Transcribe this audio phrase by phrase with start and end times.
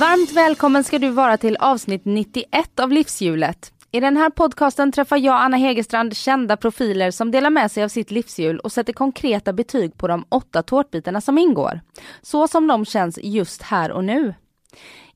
[0.00, 3.72] Varmt välkommen ska du vara till avsnitt 91 av Livshjulet.
[3.90, 7.88] I den här podcasten träffar jag, Anna Hegerstrand, kända profiler som delar med sig av
[7.88, 11.80] sitt livshjul och sätter konkreta betyg på de åtta tårtbitarna som ingår.
[12.22, 14.34] Så som de känns just här och nu.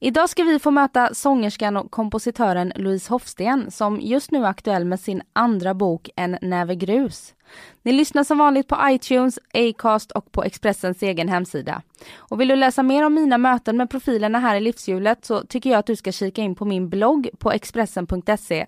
[0.00, 4.84] Idag ska vi få möta sångerskan och kompositören Louise Hofsten som just nu är aktuell
[4.84, 7.34] med sin andra bok En näve grus.
[7.82, 11.82] Ni lyssnar som vanligt på iTunes, Acast och på Expressens egen hemsida.
[12.16, 15.70] Och vill du läsa mer om mina möten med profilerna här i livshjulet så tycker
[15.70, 18.66] jag att du ska kika in på min blogg på expressen.se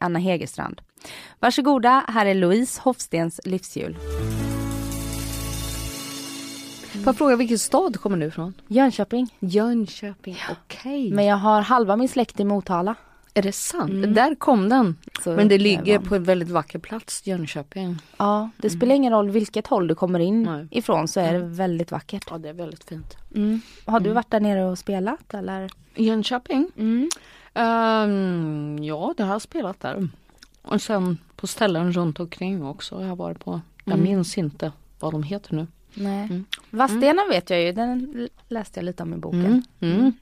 [0.00, 0.80] Anna Hegerstrand.
[1.40, 3.96] Varsågoda, här är Louise Hofstens livshjul.
[6.94, 8.54] Får jag fråga vilken stad kommer du ifrån?
[8.68, 9.34] Jönköping.
[9.40, 11.10] Jönköping, okej.
[11.12, 12.94] Men jag har halva min släkt i Motala.
[13.36, 13.90] Är det sant?
[13.90, 14.14] Mm.
[14.14, 14.96] Där kom den.
[15.24, 17.96] Så Men det ligger på en väldigt vacker plats, Jönköping.
[18.16, 20.66] Ja, det spelar ingen roll vilket håll du kommer in Nej.
[20.70, 22.24] ifrån så är det väldigt vackert.
[22.30, 23.16] Ja, det är väldigt fint.
[23.34, 23.60] Mm.
[23.84, 25.70] Har du varit där nere och spelat eller?
[25.94, 26.70] Jönköping?
[26.76, 27.08] Mm.
[27.54, 30.08] Ehm, ja, det har jag spelat där.
[30.62, 33.60] Och sen på ställen runt omkring också har jag varit på.
[33.84, 34.04] Jag Mm.
[34.04, 35.66] minns inte vad de heter nu.
[35.94, 36.24] Nej.
[36.24, 36.44] Mm.
[36.70, 39.62] Vadstena vet jag ju, den läste jag lite om i boken.
[39.80, 39.98] Mm.
[39.98, 40.12] Mm.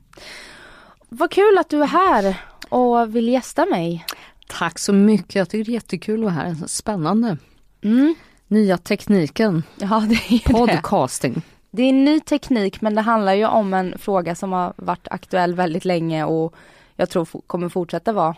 [1.08, 2.36] Vad kul att du är här
[2.68, 4.06] och vill gästa mig.
[4.48, 6.56] Tack så mycket, jag tycker det är jättekul att vara här.
[6.66, 7.36] Spännande.
[7.82, 8.14] Mm.
[8.48, 10.52] Nya tekniken, Ja, det är ju det.
[10.52, 11.42] podcasting.
[11.70, 15.08] Det är en ny teknik men det handlar ju om en fråga som har varit
[15.10, 16.54] aktuell väldigt länge och
[16.96, 18.36] jag tror kommer fortsätta vara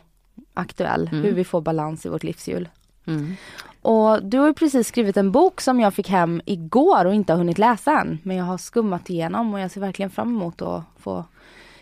[0.54, 1.08] aktuell.
[1.12, 1.24] Mm.
[1.24, 2.68] Hur vi får balans i vårt livshjul.
[3.06, 3.36] Mm.
[3.84, 7.32] Och du har ju precis skrivit en bok som jag fick hem igår och inte
[7.32, 8.18] har hunnit läsa än.
[8.22, 11.24] Men jag har skummat igenom och jag ser verkligen fram emot att få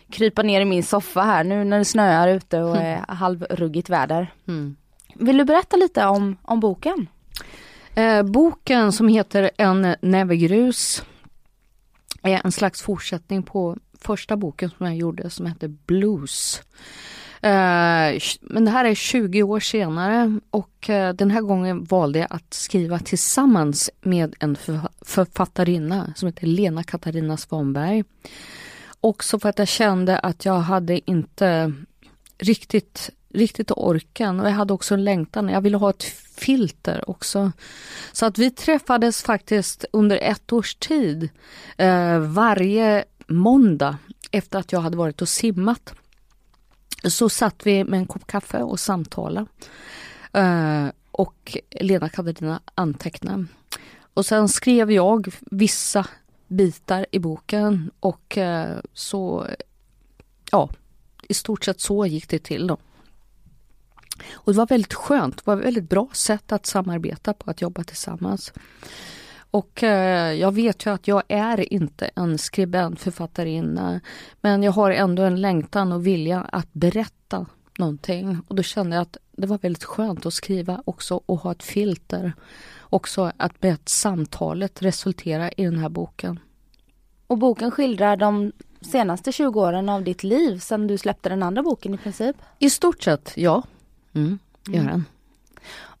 [0.09, 4.33] krypa ner i min soffa här nu när det snöar ute och är halvruggigt väder.
[4.47, 4.75] Mm.
[5.15, 7.07] Vill du berätta lite om, om boken?
[7.95, 11.03] Eh, boken som heter En näve grus
[12.21, 16.61] är en slags fortsättning på första boken som jag gjorde som hette Blues.
[17.43, 22.27] Eh, men det här är 20 år senare och eh, den här gången valde jag
[22.29, 24.57] att skriva tillsammans med en
[25.01, 28.03] författarinna som heter Lena Katarina Svanberg.
[29.01, 31.73] Också för att jag kände att jag hade inte
[32.37, 35.49] riktigt, riktigt orken och jag hade också en längtan.
[35.49, 36.03] Jag ville ha ett
[36.35, 37.51] filter också.
[38.11, 41.29] Så att vi träffades faktiskt under ett års tid
[41.77, 43.97] eh, varje måndag
[44.31, 45.93] efter att jag hade varit och simmat.
[47.03, 49.47] Så satt vi med en kopp kaffe och samtalade.
[50.37, 53.45] Uh, och Lena Katarina antecknade.
[54.13, 56.07] Och sen skrev jag vissa
[56.47, 59.47] bitar i boken och uh, så,
[60.51, 60.69] ja,
[61.29, 62.77] i stort sett så gick det till då.
[64.33, 67.61] Och det var väldigt skönt, det var ett väldigt bra sätt att samarbeta på, att
[67.61, 68.53] jobba tillsammans.
[69.53, 74.01] Och eh, jag vet ju att jag är inte en skribent, författarinna,
[74.41, 77.45] men jag har ändå en längtan och vilja att berätta
[77.77, 78.41] någonting.
[78.47, 81.63] Och då kände jag att det var väldigt skönt att skriva också och ha ett
[81.63, 82.33] filter.
[82.79, 86.39] Också att med samtalet resultera i den här boken.
[87.27, 91.63] Och boken skildrar de senaste 20 åren av ditt liv sedan du släppte den andra
[91.63, 92.35] boken i princip.
[92.59, 93.63] I stort sett, ja.
[94.13, 95.03] Mm, gör Mm.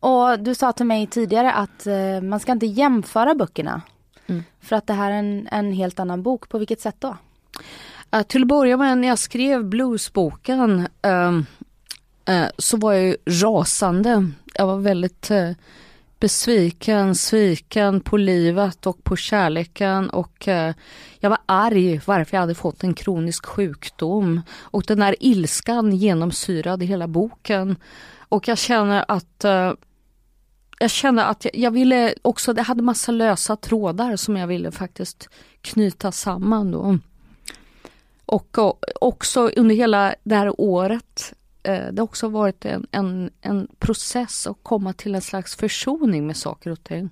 [0.03, 3.81] Och du sa till mig tidigare att eh, man ska inte jämföra böckerna.
[4.27, 4.43] Mm.
[4.61, 6.49] För att det här är en, en helt annan bok.
[6.49, 7.17] På vilket sätt då?
[8.15, 11.45] Uh, till att börja med när jag skrev bluesboken ehm,
[12.25, 14.31] eh, så var jag ju rasande.
[14.53, 15.51] Jag var väldigt eh,
[16.19, 20.73] besviken, sviken på livet och på kärleken och eh,
[21.19, 24.41] jag var arg varför jag hade fått en kronisk sjukdom.
[24.61, 27.75] Och den här ilskan genomsyrade hela boken.
[28.29, 29.45] Och jag känner att
[30.83, 34.71] jag kände att jag, jag ville också, det hade massa lösa trådar som jag ville
[34.71, 35.29] faktiskt
[35.61, 36.99] knyta samman då.
[38.25, 41.33] Och, och också under hela det här året,
[41.63, 46.27] eh, det har också varit en, en, en process att komma till en slags försoning
[46.27, 47.09] med saker och ting.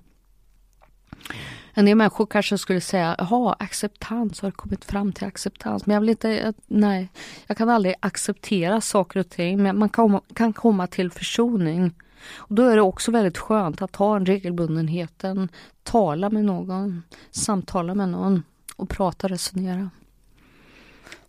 [1.74, 5.86] En del människor kanske skulle säga, jaha, acceptans, har du kommit fram till acceptans?
[5.86, 7.08] Men jag vill inte, eh, nej,
[7.46, 11.94] jag kan aldrig acceptera saker och ting, men man kan, kan komma till försoning.
[12.34, 15.48] Och då är det också väldigt skönt att ha en regelbundenheten,
[15.82, 18.42] tala med någon, samtala med någon
[18.76, 19.90] och prata resonera.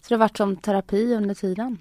[0.02, 1.78] Så det har varit som terapi under tiden?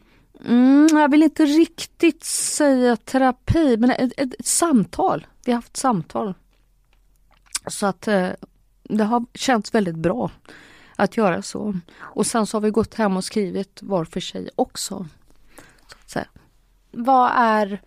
[0.47, 5.27] Mm, jag vill inte riktigt säga terapi, men ett, ett, ett samtal.
[5.45, 6.35] Vi har haft samtal.
[7.67, 8.29] Så att eh,
[8.83, 10.31] det har känts väldigt bra
[10.97, 11.75] att göra så.
[11.99, 15.07] Och sen så har vi gått hem och skrivit var för sig också.
[15.87, 16.29] Så att säga.
[16.91, 17.83] Vad är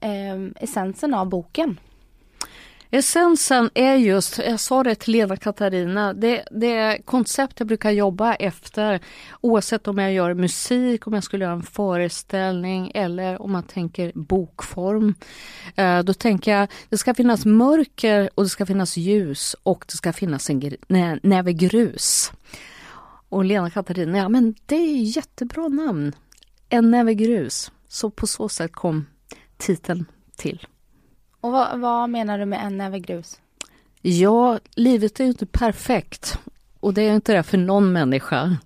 [0.00, 1.78] eh, essensen av boken?
[2.90, 8.34] Essensen är just, jag sa det till Lena Katarina, det, det koncept jag brukar jobba
[8.34, 9.00] efter
[9.40, 14.12] oavsett om jag gör musik, om jag skulle göra en föreställning eller om man tänker
[14.14, 15.14] bokform.
[15.76, 19.96] Eh, då tänker jag det ska finnas mörker och det ska finnas ljus och det
[19.96, 20.78] ska finnas en
[21.22, 22.32] näve grus.
[23.28, 26.12] Och Lena Katarina, ja men det är jättebra namn.
[26.68, 27.72] En näve grus.
[27.88, 29.06] Så på så sätt kom
[29.58, 30.04] titeln
[30.36, 30.66] till.
[31.40, 33.40] Och vad, vad, menar du med en näve grus?
[34.02, 36.38] Ja, livet är ju inte perfekt.
[36.80, 38.56] Och det är inte det för någon människa.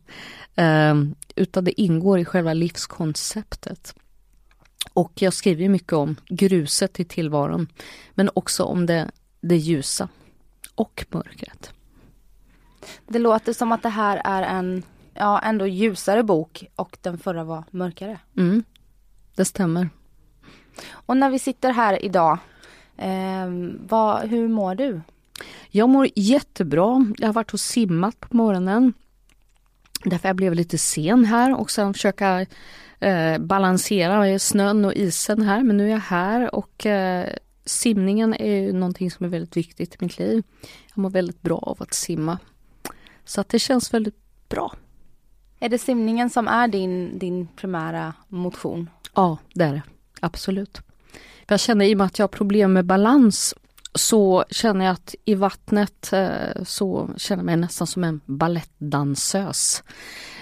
[0.55, 0.95] Eh,
[1.37, 3.95] utan det ingår i själva livskonceptet.
[4.93, 7.69] Och jag skriver mycket om gruset i tillvaron.
[8.15, 9.11] Men också om det,
[9.41, 10.09] det ljusa
[10.75, 11.73] och mörkret.
[13.07, 14.83] Det låter som att det här är en
[15.15, 18.19] ja, ändå ljusare bok och den förra var mörkare.
[18.37, 18.65] Mm,
[19.35, 19.89] det stämmer.
[20.91, 22.39] Och när vi sitter här idag
[22.97, 23.49] Eh,
[23.89, 25.01] vad, hur mår du?
[25.71, 27.07] Jag mår jättebra.
[27.19, 28.93] Jag har varit och simmat på morgonen.
[30.05, 32.47] Därför jag blev lite sen här och sen försöka
[33.01, 35.63] eh, balansera snön och isen här.
[35.63, 37.29] Men nu är jag här och eh,
[37.65, 40.43] simningen är ju någonting som är väldigt viktigt i mitt liv.
[40.95, 42.39] Jag mår väldigt bra av att simma.
[43.25, 44.75] Så att det känns väldigt bra.
[45.61, 48.91] Är det simningen som är din, din primära motion?
[49.15, 49.83] Ja, det är det.
[50.23, 50.81] Absolut.
[51.47, 53.55] Jag känner i och med att jag har problem med balans
[53.95, 59.83] så känner jag att i vattnet eh, så känner jag mig nästan som en balettdansös.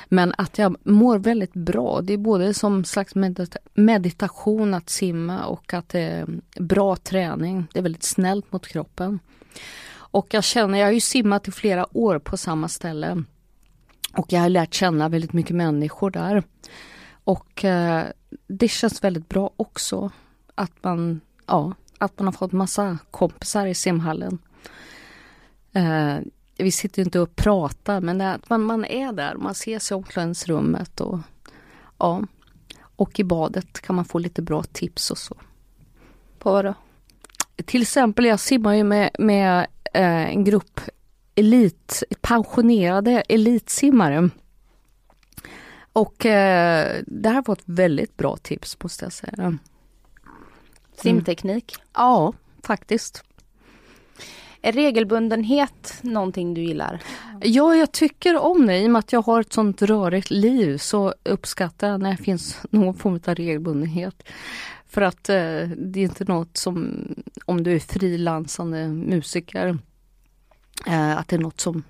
[0.09, 2.01] Men att jag mår väldigt bra.
[2.03, 3.15] Det är både som slags
[3.75, 6.27] meditation att simma och att det är
[6.61, 7.67] bra träning.
[7.73, 9.19] Det är väldigt snällt mot kroppen.
[9.93, 13.25] Och jag känner, jag har ju simmat i flera år på samma ställe.
[14.17, 16.43] Och jag har lärt känna väldigt mycket människor där.
[17.25, 18.05] Och eh,
[18.51, 20.11] det känns väldigt bra också
[20.55, 24.39] att man, ja, att man har fått massa kompisar i simhallen.
[25.73, 26.19] Eh,
[26.57, 31.01] vi sitter inte och pratar men att man, man är där, man ses i omklädningsrummet
[31.01, 31.19] och
[31.99, 32.23] ja.
[32.97, 35.35] Och i badet kan man få lite bra tips och så.
[36.39, 36.75] På vad då?
[37.65, 40.81] Till exempel, jag simmar ju med, med eh, en grupp
[41.35, 44.31] elit, pensionerade elitsimmare.
[45.93, 49.59] Och eh, det här var ett väldigt bra tips måste jag säga.
[50.97, 51.77] Simteknik?
[51.77, 51.87] Mm.
[51.95, 52.33] Ja,
[52.63, 53.25] faktiskt.
[54.63, 57.03] Är regelbundenhet någonting du gillar?
[57.41, 58.79] Ja, jag tycker om det.
[58.79, 62.23] I och med att jag har ett sånt rörigt liv så uppskattar jag när det
[62.23, 64.23] finns någon form av regelbundenhet.
[64.87, 67.05] För att eh, det är inte något som,
[67.45, 69.79] om du är frilansande musiker,
[70.87, 71.83] eh, att det är något som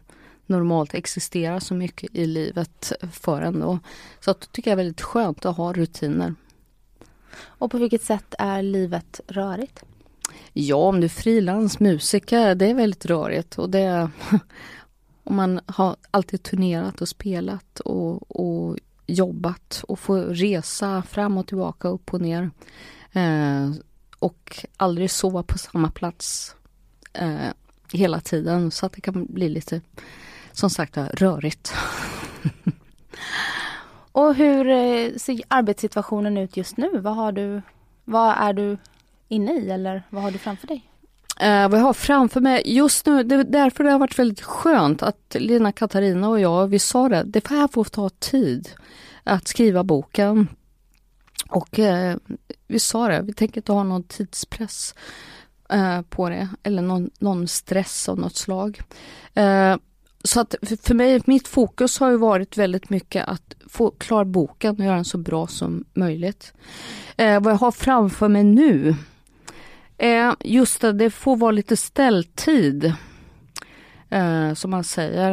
[0.51, 3.79] normalt existerar så mycket i livet för en då.
[4.21, 6.35] Så att, tycker jag är väldigt skönt att ha rutiner.
[7.43, 9.85] Och på vilket sätt är livet rörigt?
[10.53, 14.11] Ja, om du är frilansmusiker, det är väldigt rörigt och det
[15.25, 21.47] om man har alltid turnerat och spelat och, och jobbat och får resa fram och
[21.47, 22.51] tillbaka, upp och ner.
[23.13, 23.71] Eh,
[24.19, 26.55] och aldrig sova på samma plats
[27.13, 27.49] eh,
[27.93, 29.81] hela tiden så att det kan bli lite,
[30.61, 31.73] som sagt rörigt.
[34.13, 36.99] Och hur eh, ser arbetssituationen ut just nu?
[36.99, 37.63] Vad har du,
[38.05, 38.79] vad är du
[39.29, 40.91] inne i eller vad har du framför dig?
[41.41, 44.43] Eh, vad jag har framför mig just nu, det är därför det har varit väldigt
[44.43, 48.69] skönt att Lina Katarina och jag, vi sa det, det här får ta tid
[49.25, 50.49] att skriva boken.
[51.49, 52.17] Och eh,
[52.67, 54.95] vi sa det, vi tänker inte ha någon tidspress
[55.69, 58.81] eh, på det eller någon, någon, stress av något slag.
[59.35, 59.77] Eh,
[60.25, 64.77] så att för mig, mitt fokus har ju varit väldigt mycket att få klar boken
[64.79, 66.53] och göra den så bra som möjligt.
[67.17, 68.95] Eh, vad jag har framför mig nu,
[69.99, 72.95] eh, just det, det får vara lite ställtid.
[74.11, 75.31] Eh, som man säger.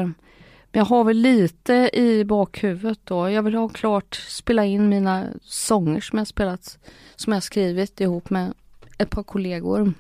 [0.72, 3.30] Men jag har väl lite i bakhuvudet då.
[3.30, 6.78] Jag vill ha klart, spela in mina sånger som jag spelat,
[7.16, 8.54] som jag skrivit ihop med
[8.98, 9.94] ett par kollegor.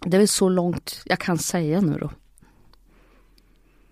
[0.00, 2.10] Det är väl så långt jag kan säga nu då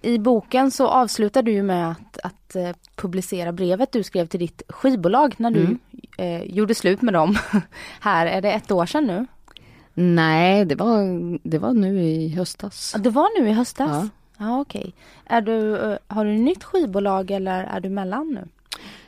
[0.02, 4.62] i boken så avslutar du med att, att uh, publicera brevet du skrev till ditt
[4.68, 5.78] skivbolag när du mm.
[6.20, 7.36] uh, gjorde slut med dem.
[8.00, 9.26] Här, är det ett år sedan nu?
[9.94, 10.98] Nej, det var,
[11.48, 12.94] det var nu i höstas.
[12.98, 13.90] Det var nu i höstas?
[13.90, 14.08] Ja.
[14.42, 14.94] Ja, okej.
[15.24, 18.48] Är du, eh, har du nytt skivbolag eller är du mellan nu?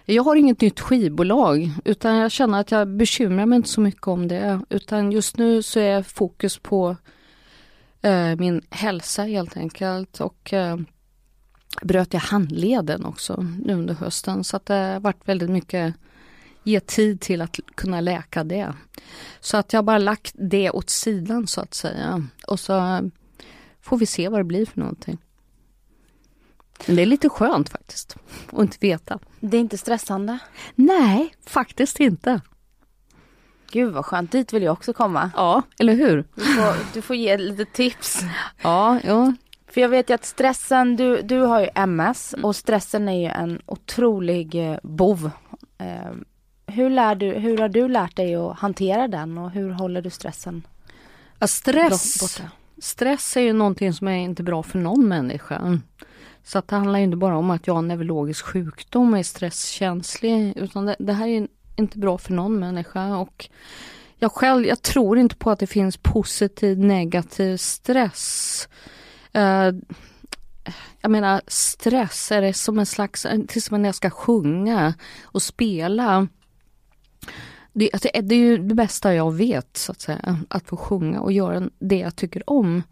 [0.05, 4.09] Jag har inget nytt skivbolag utan jag känner att jag bekymrar mig inte så mycket
[4.09, 4.61] om det.
[4.69, 6.97] Utan just nu så är fokus på eh,
[8.37, 10.21] min hälsa helt enkelt.
[10.21, 10.77] Och eh,
[11.83, 14.45] bröt jag handleden också nu under hösten.
[14.45, 15.95] Så att det har varit väldigt mycket
[16.65, 18.75] ge tid till att kunna läka det.
[19.41, 22.27] Så att jag bara lagt det åt sidan så att säga.
[22.47, 23.11] Och så
[23.81, 25.19] får vi se vad det blir för någonting.
[26.87, 28.17] Men det är lite skönt faktiskt
[28.53, 29.19] att inte veta.
[29.41, 30.39] Det är inte stressande?
[30.75, 32.41] Nej, faktiskt inte.
[33.75, 35.31] Gud vad skönt, dit vill jag också komma.
[35.37, 36.25] Ja, eller hur?
[36.35, 38.21] Du får, du får ge lite tips.
[38.63, 39.33] Ja, ja.
[39.69, 43.27] För jag vet ju att stressen, du, du har ju MS och stressen är ju
[43.27, 45.31] en otrolig eh, bov.
[45.79, 46.13] Eh,
[46.67, 50.11] hur, lär du, hur har du lärt dig att hantera den och hur håller du
[50.11, 50.63] stressen
[51.39, 52.51] ja stress, borta?
[52.79, 55.79] Stress är ju någonting som är inte bra för någon människa.
[56.45, 59.23] Så att det handlar inte bara om att jag har en neurologisk sjukdom och är
[59.23, 63.17] stresskänslig utan det, det här är inte bra för någon människa.
[63.17, 63.49] Och
[64.17, 68.69] jag själv, jag tror inte på att det finns positiv negativ stress.
[69.37, 69.71] Uh,
[71.01, 75.43] jag menar stress, är det som en slags, till som när jag ska sjunga och
[75.43, 76.29] spela.
[77.73, 80.39] Det, alltså, det är ju det bästa jag vet, så att säga.
[80.49, 82.83] Att få sjunga och göra det jag tycker om.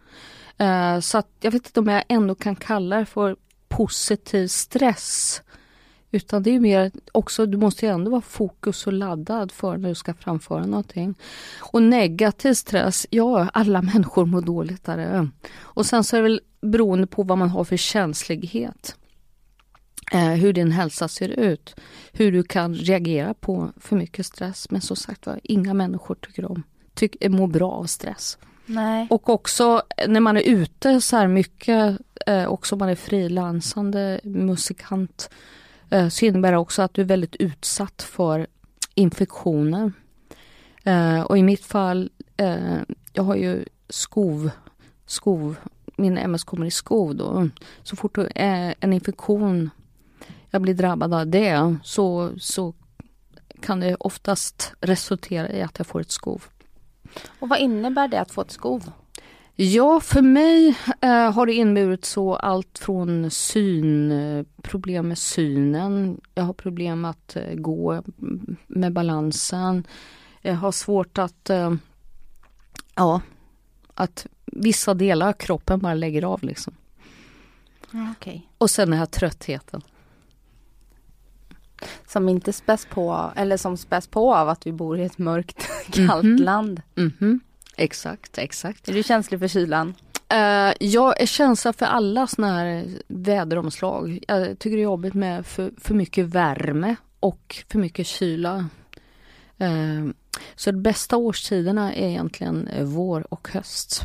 [0.60, 3.36] Uh, så att jag vet inte om jag ändå kan kalla det för
[3.68, 5.42] positiv stress.
[6.14, 9.88] Utan det är mer också, du måste ju ändå vara fokus och laddad för när
[9.88, 11.14] du ska framföra någonting.
[11.60, 15.28] Och negativ stress, ja alla människor mår dåligt där
[15.60, 18.96] Och sen så är det väl beroende på vad man har för känslighet.
[20.12, 21.74] Eh, hur din hälsa ser ut.
[22.12, 24.70] Hur du kan reagera på för mycket stress.
[24.70, 26.62] Men som sagt var, inga människor tycker om,
[26.94, 28.38] tycker, mår bra av stress.
[28.66, 29.06] Nej.
[29.10, 35.30] Och också när man är ute så här mycket, eh, också man är frilansande musikant,
[35.30, 35.36] eh,
[35.92, 38.46] Eh, så innebär det också att du är väldigt utsatt för
[38.94, 39.92] infektioner.
[40.84, 42.78] Eh, och i mitt fall, eh,
[43.12, 44.50] jag har ju skov,
[45.06, 45.56] skov,
[45.96, 47.48] min MS kommer i skov då.
[47.82, 49.70] Så fort en infektion
[50.50, 52.74] jag blir drabbad av det så, så
[53.60, 56.44] kan det oftast resultera i att jag får ett skov.
[57.40, 58.90] Och vad innebär det att få ett skov?
[59.56, 66.20] Ja, för mig eh, har det inneburit så allt från syn, eh, problem med synen,
[66.34, 68.02] jag har problem att eh, gå
[68.66, 69.86] med balansen,
[70.42, 71.74] jag har svårt att, eh,
[72.94, 73.20] ja,
[73.94, 76.74] att vissa delar av kroppen bara lägger av liksom.
[78.16, 78.40] Okay.
[78.58, 79.82] Och sen den här tröttheten.
[82.06, 85.68] Som inte späs på, eller som späs på av att vi bor i ett mörkt,
[85.90, 86.42] kallt mm -hmm.
[86.42, 86.82] land.
[86.96, 87.40] Mm -hmm.
[87.76, 88.88] Exakt, exakt.
[88.88, 89.94] Är du känslig för kylan?
[90.32, 94.24] Uh, jag är känslig för alla såna här väderomslag.
[94.28, 98.68] Jag tycker det är jobbigt med för, för mycket värme och för mycket kyla.
[99.62, 100.10] Uh,
[100.54, 104.04] så de bästa årstiderna är egentligen vår och höst.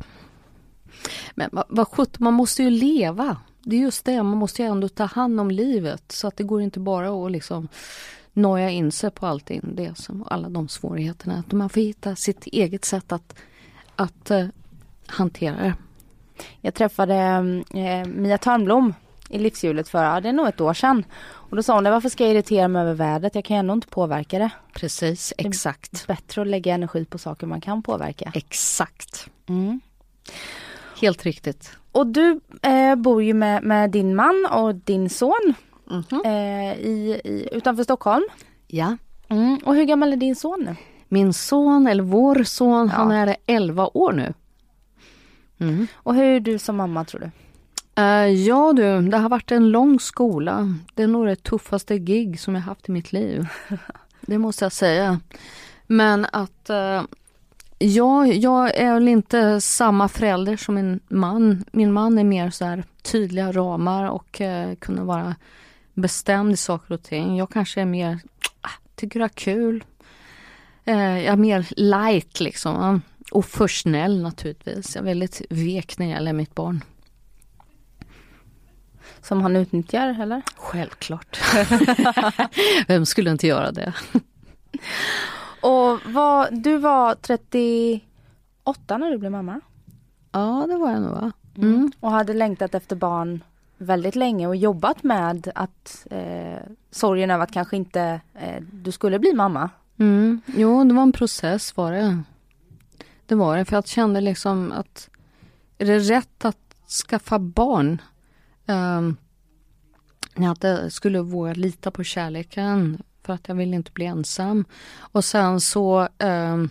[1.35, 3.37] Men vad, vad sjutton, man måste ju leva
[3.69, 6.43] det är just det, man måste ju ändå ta hand om livet så att det
[6.43, 7.67] går inte bara att liksom
[8.33, 11.39] noja in sig på allting, det som, alla de svårigheterna.
[11.39, 13.35] Att man får hitta sitt eget sätt att,
[13.97, 14.45] att uh,
[15.07, 15.73] hantera det.
[16.61, 17.15] Jag träffade
[17.73, 18.93] eh, Mia Törnblom
[19.29, 21.05] i livshjulet för, ja, det är nog ett år sedan.
[21.21, 23.35] Och då sa hon, varför ska jag irritera mig över vädret?
[23.35, 24.49] Jag kan ändå inte påverka det.
[24.73, 25.91] Precis, exakt.
[25.91, 28.31] Det är bättre att lägga energi på saker man kan påverka.
[28.35, 29.29] Exakt.
[29.49, 29.79] Mm.
[31.01, 31.77] Helt riktigt.
[31.91, 35.53] Och du eh, bor ju med, med, din man och din son
[35.89, 36.25] mm -hmm.
[36.25, 38.27] eh, i, i, utanför Stockholm.
[38.67, 38.97] Ja.
[39.27, 39.57] Mm.
[39.65, 40.75] Och hur gammal är din son nu?
[41.07, 42.97] Min son, eller vår son, ja.
[42.97, 44.33] han är 11 år nu.
[45.59, 45.87] Mm.
[45.95, 47.31] Och hur är du som mamma tror du?
[48.01, 50.75] Uh, ja du, det har varit en lång skola.
[50.93, 53.47] Det är nog det tuffaste gig som jag haft i mitt liv.
[54.21, 55.19] det måste jag säga.
[55.87, 57.01] Men att uh,
[57.79, 61.65] Ja, jag är väl inte samma förälder som min man.
[61.71, 65.35] Min man är mer så här tydliga ramar och eh, kunna vara
[65.93, 67.37] bestämd i saker och ting.
[67.37, 68.19] Jag kanske är mer,
[68.61, 69.83] ah, tycker det är kul.
[70.87, 73.01] Eh, jag är mer light liksom.
[73.31, 74.95] Och för snäll naturligtvis.
[74.95, 76.83] Jag är väldigt vek när det gäller mitt barn.
[79.21, 80.41] Som han utnyttjar eller?
[80.55, 81.39] Självklart.
[82.87, 83.93] Vem skulle inte göra det?
[85.61, 89.61] Och vad, du var 38 när du blev mamma?
[90.31, 91.31] Ja det var jag nog va?
[91.57, 91.75] Mm.
[91.75, 91.91] mm.
[91.99, 93.43] Och hade längtat efter barn
[93.77, 96.59] väldigt länge och jobbat med att eh,
[96.91, 99.69] sorgen över att kanske inte eh, du skulle bli mamma.
[99.99, 100.41] Mm.
[100.45, 102.23] Jo det var en process var det.
[103.25, 105.09] Det var det för jag kände liksom att
[105.77, 106.75] är det rätt att
[107.07, 108.01] skaffa barn
[108.65, 109.17] ehm,
[110.37, 114.65] Um, jag skulle våga lita på kärleken för att jag ville inte bli ensam.
[114.99, 116.69] Och sen så, um,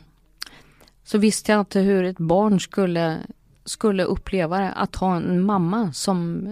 [1.04, 3.18] så visste jag inte hur ett barn skulle,
[3.64, 4.72] skulle uppleva det.
[4.72, 6.48] Att ha en mamma som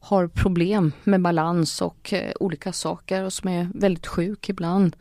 [0.00, 4.96] har problem med balans och uh, olika saker och som är väldigt sjuk ibland.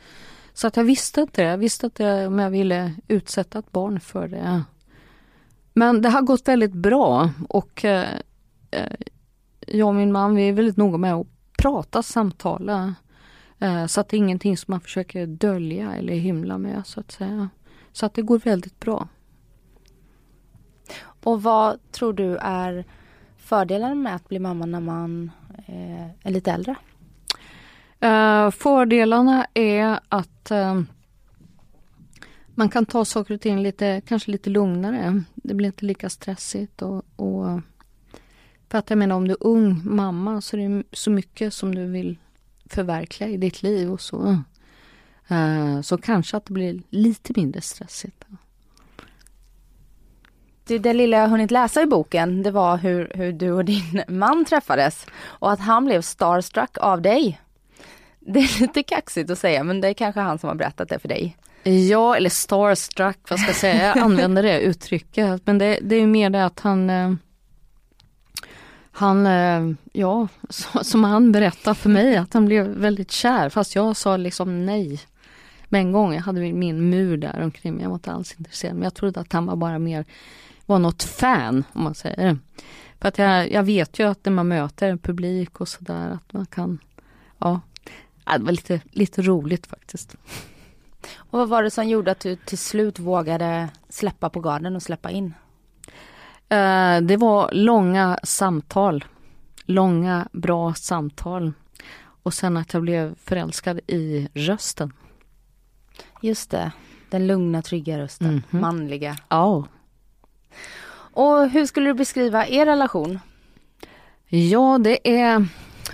[0.57, 1.49] Så att jag visste inte det.
[1.49, 4.63] Jag visste inte om jag ville utsätta ett barn för det.
[5.73, 8.19] Men det har gått väldigt bra och eh,
[8.71, 8.95] eh,
[9.59, 12.95] jag och min man vi är väldigt noga med att prata, samtala.
[13.59, 17.11] Eh, så att det är ingenting som man försöker dölja eller hymla med så att
[17.11, 17.49] säga.
[17.91, 19.07] Så att det går väldigt bra.
[21.23, 22.85] Och vad tror du är
[23.37, 25.31] fördelen med att bli mamma när man
[25.67, 26.75] eh, är lite äldre?
[28.03, 30.81] Uh, fördelarna är att uh,
[32.47, 35.23] man kan ta saker och ting lite, kanske lite lugnare.
[35.35, 37.61] Det blir inte lika stressigt och, och
[38.69, 41.75] för att jag menar om du är ung mamma så är det så mycket som
[41.75, 42.17] du vill
[42.65, 44.43] förverkliga i ditt liv och så.
[45.31, 48.25] Uh, så kanske att det blir lite mindre stressigt.
[50.67, 54.03] Det, det lilla jag hunnit läsa i boken det var hur, hur du och din
[54.07, 57.39] man träffades och att han blev starstruck av dig.
[58.29, 60.99] Det är lite kaxigt att säga men det är kanske han som har berättat det
[60.99, 61.37] för dig.
[61.63, 65.41] Ja, eller starstruck, vad ska jag säga, jag använder det uttrycket.
[65.45, 67.13] Men det, det är mer det att han eh,
[68.91, 70.27] han, eh, ja,
[70.81, 74.99] som han berättade för mig att han blev väldigt kär fast jag sa liksom nej.
[75.69, 78.73] Med en gång, jag hade min mur där omkring mig, jag var inte alls intresserad.
[78.73, 80.05] Men jag trodde att han var bara mer,
[80.65, 82.37] var något fan om man säger.
[82.99, 86.45] För att jag, jag vet ju att när man möter publik och sådär att man
[86.45, 86.79] kan,
[87.39, 87.61] ja,
[88.37, 90.15] det var lite, lite roligt faktiskt.
[91.15, 94.83] Och vad var det som gjorde att du till slut vågade släppa på garden och
[94.83, 95.33] släppa in?
[96.49, 99.05] Eh, det var långa samtal.
[99.65, 101.53] Långa, bra samtal.
[102.23, 104.93] Och sen att jag blev förälskad i rösten.
[106.21, 106.71] Just det.
[107.09, 108.27] Den lugna, trygga rösten.
[108.27, 108.61] Mm -hmm.
[108.61, 109.17] Manliga.
[109.29, 109.65] Ja.
[110.93, 113.19] Och hur skulle du beskriva er relation?
[114.27, 115.47] Ja, det är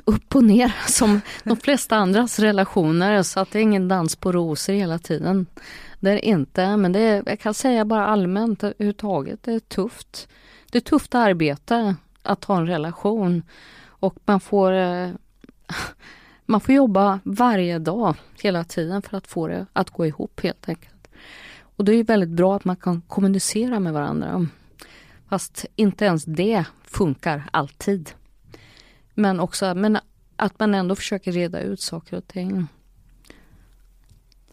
[0.05, 4.31] upp och ner som de flesta andras relationer så att det är ingen dans på
[4.31, 5.45] rosor hela tiden.
[5.99, 10.27] Det är inte, men det är, jag kan säga bara allmänt överhuvudtaget, det är tufft.
[10.71, 13.43] Det är tufft arbete att ha en relation
[13.85, 15.09] och man får eh,
[16.45, 20.69] man får jobba varje dag hela tiden för att få det att gå ihop helt
[20.69, 21.07] enkelt.
[21.75, 24.47] Och det är väldigt bra att man kan kommunicera med varandra.
[25.29, 28.11] Fast inte ens det funkar alltid.
[29.13, 29.97] Men också men
[30.35, 32.67] att man ändå försöker reda ut saker och ting.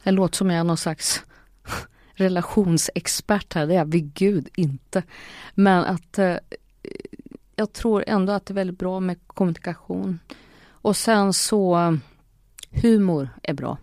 [0.02, 1.24] Det låter som jag är någon slags
[2.14, 5.02] relationsexpert här, det är jag vid gud inte.
[5.54, 6.36] Men att eh,
[7.56, 10.18] jag tror ändå att det är väldigt bra med kommunikation.
[10.68, 11.98] Och sen så
[12.70, 13.78] humor är bra.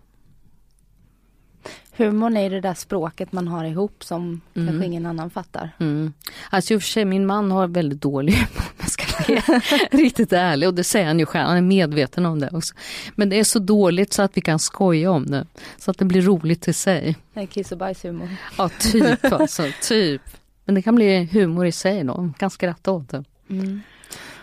[1.92, 4.68] Humorn är det där språket man har ihop som mm.
[4.68, 5.70] kanske ingen annan fattar.
[5.78, 6.12] Mm.
[6.50, 8.34] Alltså i och för sig, min man har väldigt dålig
[8.78, 9.07] humor
[9.48, 12.74] vara riktigt ärlig och det säger han ju själv, han är medveten om det också.
[13.14, 15.46] Men det är så dåligt så att vi kan skoja om det.
[15.78, 17.16] Så att det blir roligt i sig.
[17.50, 18.28] Kiss och bajshumor.
[18.58, 20.22] Ja, typ alltså, typ.
[20.64, 23.24] Men det kan bli humor i sig då, man kan skratta åt det.
[23.50, 23.80] Mm.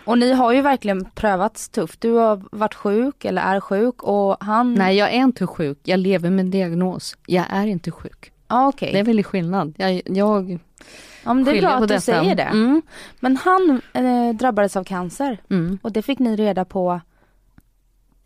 [0.06, 2.02] Och ni har ju verkligen prövats tufft.
[2.02, 4.74] Du har varit sjuk eller är sjuk och han...
[4.74, 7.18] Nej jag är inte sjuk, jag lever med en diagnos.
[7.28, 8.32] Jag är inte sjuk.
[8.48, 8.92] Ah, okay.
[8.92, 9.74] Det är väldigt skillnad.
[9.78, 10.60] Jag, jag
[11.24, 12.44] ja, men det är bra att du säger det.
[12.44, 12.82] Mm.
[13.20, 15.80] Men han eh, drabbades av cancer mm.
[15.82, 17.02] och det fick ni reda på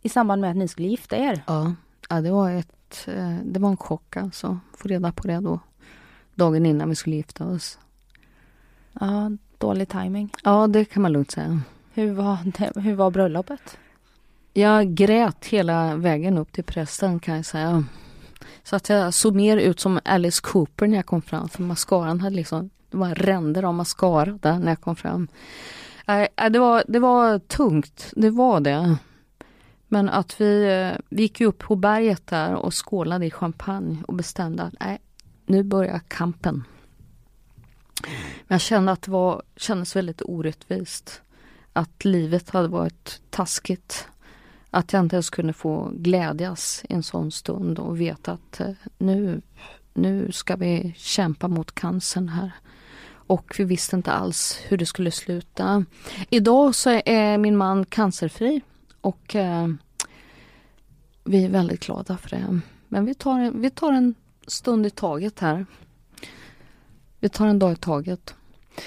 [0.02, 1.44] i samband med att ni skulle gifta er.
[1.48, 1.74] Ja,
[2.10, 4.60] ja det var ett, eh, det var en chock alltså.
[4.78, 5.60] Få reda på det då.
[6.36, 7.80] Dagen innan vi skulle gifta oss.
[9.00, 10.34] Ja, dålig timing.
[10.44, 11.62] Ja, det kan man lugnt säga.
[11.94, 13.78] Hur var, det, hur var bröllopet?
[14.54, 17.84] Jag grät hela vägen upp till prästen kan jag säga.
[18.64, 21.50] Så att jag såg mer ut som Alice Cooper när jag kom fram.
[21.50, 25.28] För mascaran hade liksom, det var ränder av mascara där när jag kom fram.
[26.08, 28.98] Äh, det, var, det var tungt, det var det.
[29.88, 34.14] Men att vi, eh, vi gick upp på berget där och skålade i champagne och
[34.14, 35.00] bestämde att nej,
[35.46, 36.64] nu börjar kampen.
[38.48, 41.22] Men jag kände att det var, kändes väldigt orättvist.
[41.74, 44.08] Att livet hade varit taskigt.
[44.72, 48.72] Att jag inte ens kunde få glädjas i en sån stund och veta att eh,
[48.98, 49.42] nu,
[49.94, 52.52] nu ska vi kämpa mot cancern här.
[53.12, 55.86] Och vi visste inte alls hur det skulle sluta.
[56.30, 58.62] Idag så är min man cancerfri
[59.02, 59.68] och eh,
[61.24, 62.60] vi är väldigt glada för det.
[62.88, 64.16] Men vi tar, vi tar en
[64.48, 65.66] stund i taget här.
[67.20, 68.36] Vi tar en dag i taget.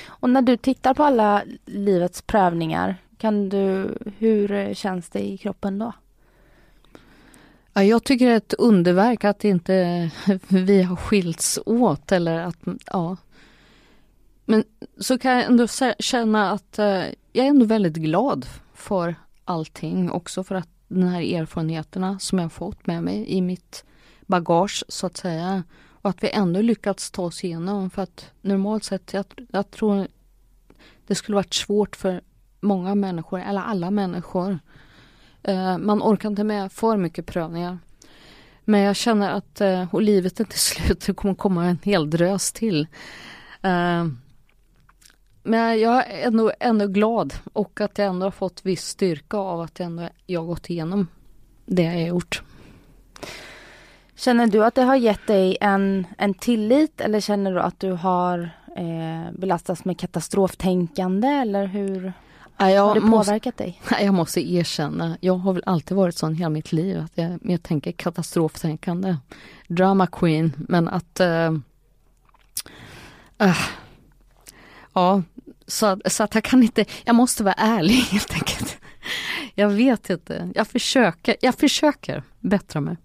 [0.05, 5.79] Och när du tittar på alla livets prövningar, kan du, hur känns det i kroppen
[5.79, 5.93] då?
[7.73, 10.11] Ja, jag tycker det är ett underverk att inte
[10.49, 12.57] vi har skilts åt eller att,
[12.87, 13.17] ja.
[14.45, 14.65] Men
[14.99, 15.67] så kan jag ändå
[15.99, 20.11] känna att eh, jag är ändå väldigt glad för allting.
[20.11, 23.85] Också för att de här erfarenheterna som jag fått med mig i mitt
[24.27, 25.63] bagage så att säga.
[25.89, 30.07] Och att vi ändå lyckats ta oss igenom för att normalt sett, jag, jag tror
[31.07, 32.21] det skulle varit svårt för
[32.63, 34.59] många människor, eller alla människor.
[35.43, 37.79] Eh, man orkar inte med för mycket prövningar.
[38.65, 42.11] Men jag känner att eh, och livet är inte slut, det kommer komma en hel
[42.11, 42.87] drös till.
[43.63, 44.07] Eh,
[45.43, 49.61] men jag är ändå, ändå glad och att jag ändå har fått viss styrka av
[49.61, 51.09] att jag ändå jag gått igenom
[51.67, 52.43] det jag gjort.
[54.15, 57.93] Känner du att det har gett dig en, en tillit eller känner du att du
[57.93, 62.13] har eh, belastats med katastroftänkande eller hur
[62.71, 63.81] jag har det påverkat måste, dig?
[64.05, 67.63] Jag måste erkänna, jag har väl alltid varit sån hela mitt liv att jag, jag
[67.63, 69.17] tänker katastroftänkande.
[69.69, 71.53] Drama queen, men att äh,
[73.39, 73.57] äh,
[74.93, 75.23] Ja,
[75.67, 78.79] så, så att jag kan inte, jag måste vara ärlig helt enkelt.
[79.55, 82.97] Jag vet inte, jag försöker, jag försöker bättra mig.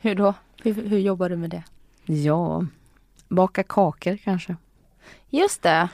[0.00, 0.34] Hur då?
[0.62, 1.62] Hur, hur jobbar du med det?
[2.04, 2.66] Ja,
[3.28, 4.56] baka kakor kanske.
[5.30, 5.88] Just det.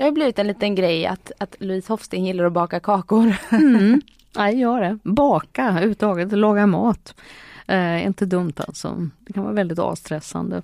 [0.00, 3.36] Det har blivit en liten grej att, att Louise Hofsten gillar att baka kakor.
[3.50, 4.00] Mm.
[4.34, 4.98] Jag gör det.
[5.02, 7.14] Baka överhuvudtaget, laga mat.
[7.66, 9.08] Eh, inte dumt alltså.
[9.20, 10.62] Det kan vara väldigt avstressande.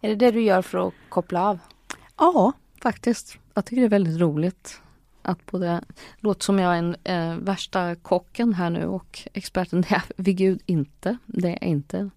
[0.00, 1.58] Är det det du gör för att koppla av?
[2.16, 3.38] Ja, faktiskt.
[3.54, 4.80] Jag tycker det är väldigt roligt.
[5.22, 5.80] Att både,
[6.16, 9.80] låter som jag är en eh, värsta kocken här nu och experten.
[9.80, 11.16] Det är vid gud inte.
[11.26, 12.10] Det är jag inte.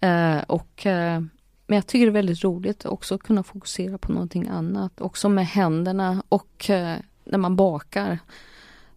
[0.00, 1.20] Eh, och, eh,
[1.68, 5.00] men jag tycker det är väldigt roligt också att kunna fokusera på någonting annat.
[5.00, 8.18] Också med händerna och eh, när man bakar.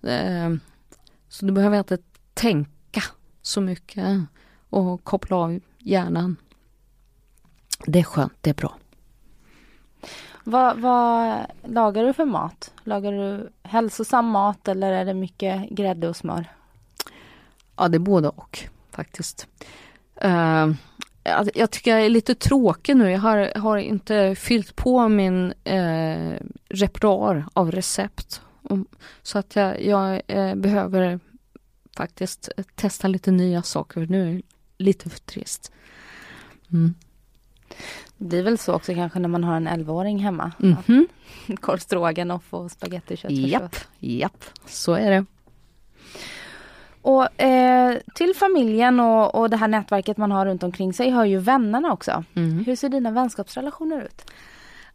[0.02, 0.50] Eh,
[1.30, 1.98] så du behöver inte
[2.34, 3.02] tänka
[3.42, 4.22] så mycket
[4.70, 6.36] och koppla av hjärnan.
[7.86, 8.78] Det är skönt, det är bra.
[10.44, 12.74] Vad, vad lagar du för mat?
[12.84, 16.46] Lagar du hälsosam mat eller är det mycket grädde och smör?
[17.76, 18.60] Ja, det är både och
[18.92, 19.48] faktiskt.
[21.28, 23.12] Uh, jag tycker jag är lite tråkig nu.
[23.12, 26.34] Jag har, har inte fyllt på min uh,
[26.70, 28.42] repertoar av recept.
[29.22, 31.20] Så att jag, jag uh, behöver
[31.98, 34.06] faktiskt testa lite nya saker.
[34.10, 34.42] Nu är det
[34.78, 35.72] lite för trist.
[36.72, 36.94] Mm.
[38.18, 40.52] Det blir väl så också kanske när man har en 11-åring hemma.
[40.64, 41.08] Mm -hmm.
[41.56, 45.26] Korv stroganoff och spagetti Japp, japp, så är det.
[47.02, 51.26] Och eh, till familjen och, och det här nätverket man har runt omkring sig hör
[51.26, 52.24] ju vännerna också.
[52.36, 52.66] Mm.
[52.66, 54.32] Hur ser dina vänskapsrelationer ut?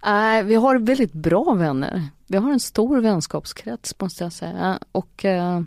[0.07, 2.03] Uh, vi har väldigt bra vänner.
[2.27, 4.79] Vi har en stor vänskapskrets måste jag säga.
[4.93, 5.61] Och uh,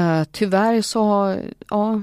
[0.00, 2.02] uh, tyvärr så har, ja,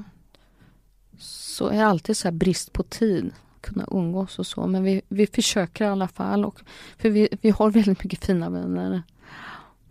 [1.19, 4.67] så är det alltid så brist på tid kunna umgås och så.
[4.67, 6.45] Men vi, vi försöker i alla fall.
[6.45, 6.59] Och,
[6.97, 9.03] för vi, vi har väldigt mycket fina vänner.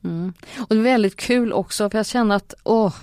[0.04, 0.32] Mm.
[0.58, 2.94] Och det är väldigt kul också för jag känner att åh,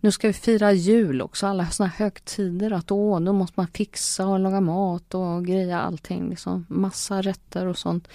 [0.00, 2.70] nu ska vi fira jul också, alla sådana högtider.
[2.70, 6.30] Att åh, då måste man fixa och laga mat och greja allting.
[6.30, 6.66] Liksom.
[6.68, 8.08] Massa rätter och sånt.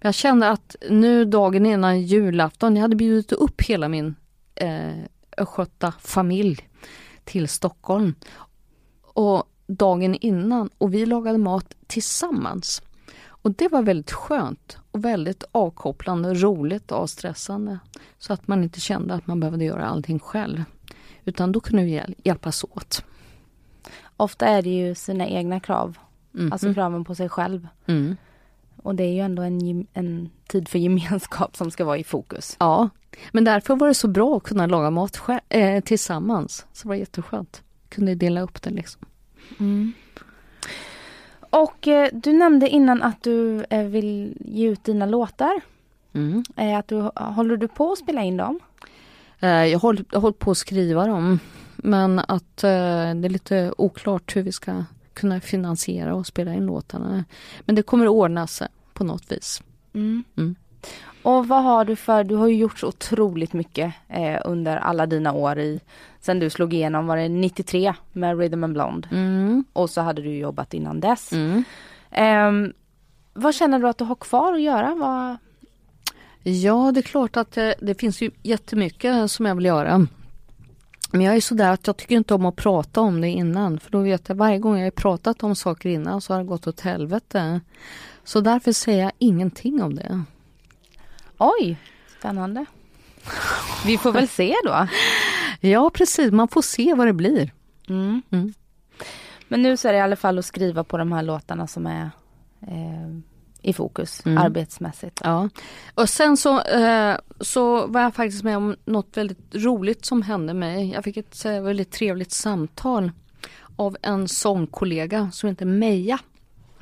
[0.00, 4.14] Men jag kände att nu dagen innan julafton, jag hade bjudit upp hela min
[4.54, 5.04] eh,
[5.36, 6.68] östgöta familj
[7.24, 8.14] till Stockholm.
[9.02, 12.82] Och dagen innan och vi lagade mat tillsammans.
[13.26, 17.78] Och det var väldigt skönt och väldigt avkopplande, roligt och avstressande.
[18.18, 20.64] Så att man inte kände att man behövde göra allting själv.
[21.24, 23.04] Utan då kunde vi hjälpas åt.
[24.16, 25.98] Ofta är det ju sina egna krav,
[26.34, 26.52] mm.
[26.52, 27.68] alltså kraven på sig själv.
[27.86, 28.16] Mm.
[28.82, 32.56] Och det är ju ändå en, en tid för gemenskap som ska vara i fokus.
[32.60, 32.88] Ja,
[33.32, 36.66] men därför var det så bra att kunna laga mat själv, äh, tillsammans.
[36.72, 37.62] Så det var jätteskönt.
[37.88, 39.02] Kunde dela upp det liksom.
[39.58, 39.92] Mm.
[41.54, 45.60] Och eh, du nämnde innan att du eh, vill ge ut dina låtar.
[46.12, 46.44] Mm.
[46.56, 48.60] Eh, att du, håller du på att spela in dem?
[49.40, 51.38] Jag har hållit på att skriva dem.
[51.76, 57.24] Men att det är lite oklart hur vi ska kunna finansiera och spela in låtarna.
[57.60, 59.62] Men det kommer att ordna sig på något vis.
[59.92, 60.24] Mm.
[60.36, 60.54] Mm.
[61.24, 65.06] Och vad har du för, du har ju gjort så otroligt mycket eh, under alla
[65.06, 65.80] dina år i,
[66.20, 69.08] sen du slog igenom, var det 93 med Rhythm and Blonde?
[69.12, 69.64] Mm.
[69.72, 71.32] Och så hade du jobbat innan dess.
[71.32, 71.64] Mm.
[72.10, 72.72] Eh,
[73.32, 74.94] vad känner du att du har kvar att göra?
[74.94, 75.36] Vad...
[76.42, 80.06] Ja, det är klart att det, det finns ju jättemycket som jag vill göra.
[81.10, 83.78] Men jag är sådär att jag tycker inte om att prata om det innan.
[83.78, 86.46] För då vet jag varje gång jag har pratat om saker innan så har det
[86.46, 87.60] gått åt helvete.
[88.24, 90.24] Så därför säger jag ingenting om det.
[91.38, 91.76] Oj!
[92.18, 92.64] Spännande.
[93.86, 94.88] Vi får väl se då.
[95.60, 97.52] Ja precis, man får se vad det blir.
[97.88, 98.22] Mm.
[98.30, 98.54] Mm.
[99.48, 101.86] Men nu så är det i alla fall att skriva på de här låtarna som
[101.86, 102.10] är
[102.62, 103.18] eh,
[103.62, 104.38] i fokus Mm.
[104.38, 105.20] arbetsmässigt.
[105.24, 105.48] Ja.
[105.94, 110.54] Och sen så, eh, så var jag faktiskt med om något väldigt roligt som hände
[110.54, 110.90] mig.
[110.90, 113.10] Jag fick ett eh, väldigt trevligt samtal
[113.76, 116.18] av en sångkollega som heter Meja.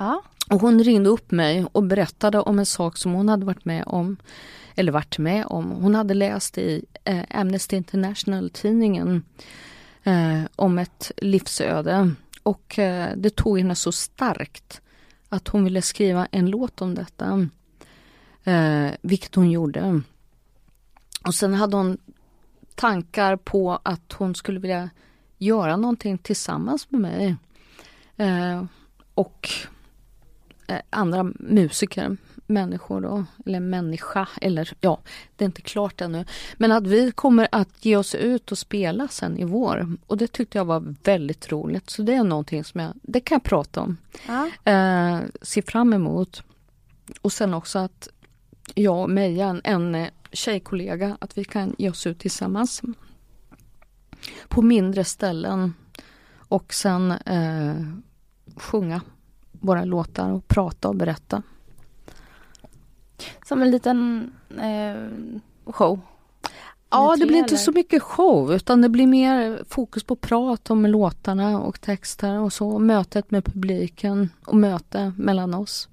[0.03, 0.23] Ja.
[0.49, 3.83] Och hon ringde upp mig och berättade om en sak som hon hade varit med
[3.87, 4.17] om.
[4.75, 5.71] Eller varit med om.
[5.71, 9.23] Hon hade läst i eh, Amnesty International-tidningen
[10.03, 12.11] eh, om ett livsöde.
[12.43, 14.81] Och eh, det tog henne så starkt
[15.29, 17.47] att hon ville skriva en låt om detta.
[18.43, 20.01] Eh, vilket hon gjorde.
[21.27, 21.97] Och sen hade hon
[22.75, 24.89] tankar på att hon skulle vilja
[25.37, 27.35] göra någonting tillsammans med mig.
[28.17, 28.63] Eh,
[29.13, 29.49] och
[30.89, 34.99] andra musiker, människor då, eller människa, eller ja,
[35.35, 36.25] det är inte klart ännu.
[36.57, 39.97] Men att vi kommer att ge oss ut och spela sen i vår.
[40.07, 41.89] Och det tyckte jag var väldigt roligt.
[41.89, 43.97] Så det är någonting som jag, det kan jag prata om.
[44.27, 44.71] Ja.
[44.71, 46.43] Eh, se fram emot.
[47.21, 48.09] Och sen också att
[48.75, 52.81] jag och Meja, en, en eh, tjejkollega, att vi kan ge oss ut tillsammans.
[54.47, 55.73] På mindre ställen.
[56.47, 57.75] Och sen eh,
[58.55, 59.01] sjunga
[59.63, 61.41] våra låtar och prata och berätta.
[63.45, 65.99] Som en liten eh, show.
[66.89, 67.57] Ja, det blir inte eller?
[67.57, 72.53] så mycket show utan det blir mer fokus på prat om låtarna och texter och
[72.53, 72.79] så.
[72.79, 75.89] Mötet med publiken och möte mellan oss.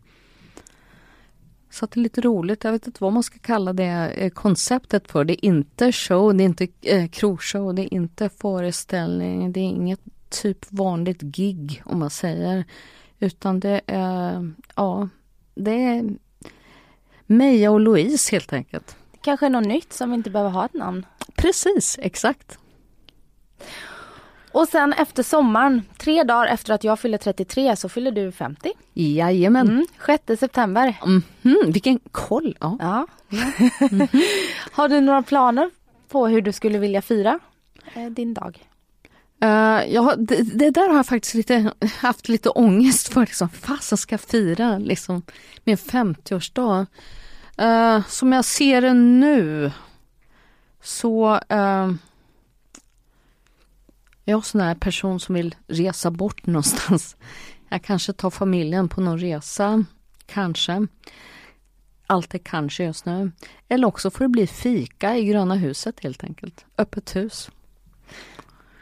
[1.71, 2.65] Så att det är lite roligt.
[2.65, 5.25] Jag vet inte vad man ska kalla det eh, konceptet för.
[5.25, 9.65] Det är inte show, det är inte eh, krogshow, det är inte föreställning, det är
[9.65, 12.65] inget typ vanligt gig om man säger.
[13.21, 15.09] Utan det är, ja,
[15.55, 16.05] det är
[17.27, 18.97] Meja och Louise helt enkelt.
[19.23, 21.07] Kanske är något nytt som inte behöver ha ett namn.
[21.37, 22.59] Precis, exakt.
[24.53, 28.73] Och sen efter sommaren, tre dagar efter att jag fyller 33 så fyller du 50.
[28.95, 29.69] Jajamän.
[29.69, 30.97] Mm, 6 september.
[31.43, 32.57] Mhm, vilken koll!
[32.61, 32.77] Ja.
[32.81, 33.07] Ja.
[34.73, 35.71] Har du några planer
[36.09, 37.39] på hur du skulle vilja fira
[37.95, 38.70] eh, din dag?
[39.41, 43.21] Eh, uh, ja, det, det där har jag faktiskt lite, haft lite ångest för.
[43.21, 43.49] Liksom.
[43.49, 45.23] Fasen ska jag fira liksom,
[45.65, 46.87] min 50-årsdag?
[47.61, 49.73] Uh, eh, som jag ser det nu
[50.83, 51.93] så uh,
[54.25, 57.17] jag är sån här person som vill resa bort någonstans.
[57.73, 59.85] Jag kanske tar familjen på någon resa,
[60.27, 60.87] kanske.
[62.07, 63.33] Allt är kanske just nu.
[63.69, 66.65] Eller också får det bli fika i Gröna huset helt enkelt.
[66.79, 67.51] Öppet hus.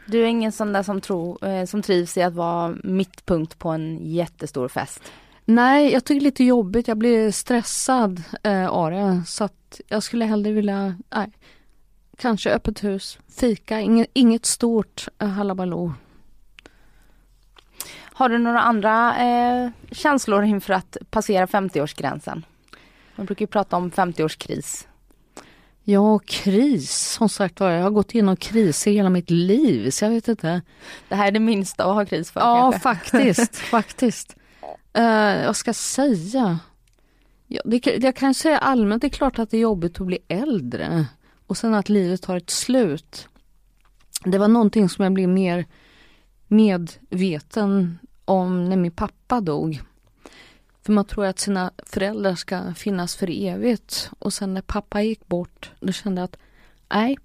[0.09, 3.69] Du är ingen sån där som, tror, eh, som trivs i att vara mittpunkt på
[3.69, 5.11] en jättestor fest.
[5.45, 6.87] Nej, jag tycker det är lite jobbigt.
[6.87, 9.23] Jag blir stressad eh, av det.
[9.27, 11.31] Så att jag skulle hellre vilja, nej,
[12.17, 15.93] kanske öppet hus, fika, inget, inget stort eh, halabaloo.
[18.01, 22.43] Har du några andra eh, känslor inför att passera 50-årsgränsen?
[23.15, 24.87] Man brukar ju prata om 50-årskris.
[25.83, 27.11] Ja, kris.
[27.13, 30.61] Som sagt var, jag har gått igenom kriser hela mitt liv, så jag vet inte.
[31.09, 32.79] Det här är det minsta att ha kris för Ja, kanske.
[32.79, 34.35] faktiskt, faktiskt.
[34.97, 36.59] Uh, vad ska jag säga?
[37.47, 40.17] Ja, det, jag kan säga allmänt, det är klart att det är jobbigt att bli
[40.27, 41.05] äldre.
[41.47, 43.27] Och sen att livet har ett slut.
[44.25, 45.65] Det var någonting som jag blev mer
[46.47, 49.81] medveten om när min pappa dog.
[50.89, 54.11] För man tror att sina föräldrar ska finnas för evigt.
[54.19, 56.37] Och sen när pappa gick bort, då kände jag att
[56.93, 57.17] nej,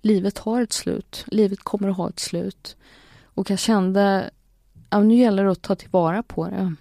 [0.00, 1.24] livet har ett slut.
[1.26, 2.76] Livet kommer att ha ett slut.
[3.22, 4.30] Och jag kände,
[4.90, 6.74] ja, nu gäller det att ta tillvara på det.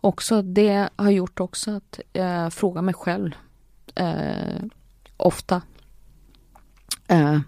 [0.00, 3.34] Också det har gjort också att jag frågar mig själv
[3.94, 4.64] eh,
[5.16, 5.62] ofta
[7.08, 7.38] eh,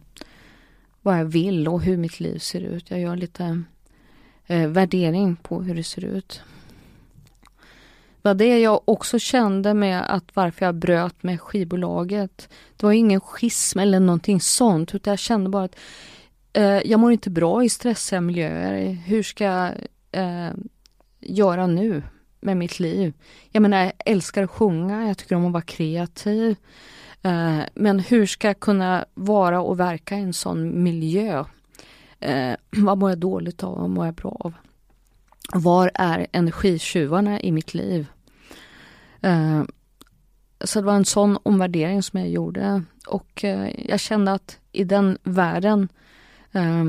[1.03, 2.91] vad jag vill och hur mitt liv ser ut.
[2.91, 3.63] Jag gör lite
[4.47, 6.43] eh, värdering på hur det ser ut.
[8.23, 12.49] Det var det jag också kände med att varför jag bröt med skivbolaget.
[12.77, 15.77] Det var ingen schism eller någonting sånt utan jag kände bara att
[16.53, 18.93] eh, jag mår inte bra i stressiga miljöer.
[18.93, 19.73] Hur ska jag
[20.13, 20.51] eh,
[21.21, 22.03] göra nu
[22.41, 23.13] med mitt liv?
[23.51, 26.57] Jag menar, jag älskar att sjunga, jag tycker om att vara kreativ.
[27.23, 31.45] Eh, men hur ska jag kunna vara och verka i en sån miljö?
[32.21, 33.79] Eh, vad mår jag dåligt av?
[33.79, 34.55] Vad mår jag bra av?
[35.53, 38.07] Var är energitjuvarna i mitt liv?
[39.21, 39.63] Eh,
[40.61, 44.85] så det var en sån omvärdering som jag gjorde och eh, jag kände att i
[44.85, 45.89] den världen
[46.53, 46.85] eh,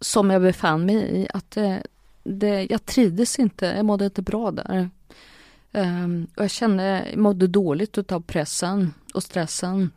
[0.00, 1.82] som jag befann mig i, att det,
[2.24, 4.90] det, jag trivdes inte, jag mådde inte bra där.
[5.72, 6.06] Eh,
[6.36, 9.90] och jag kände, mådde dåligt utav pressen och stressen.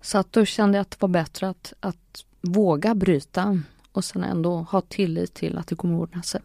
[0.00, 3.62] Så att då kände jag att det var bättre att, att våga bryta
[3.96, 6.40] och sen ändå ha tillit till att det kommer ordna sig.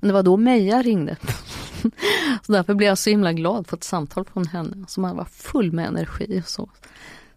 [0.00, 1.16] Men det var då Meja ringde.
[2.42, 5.72] så därför blev jag så himla glad för ett samtal från henne som var full
[5.72, 6.68] med energi och så.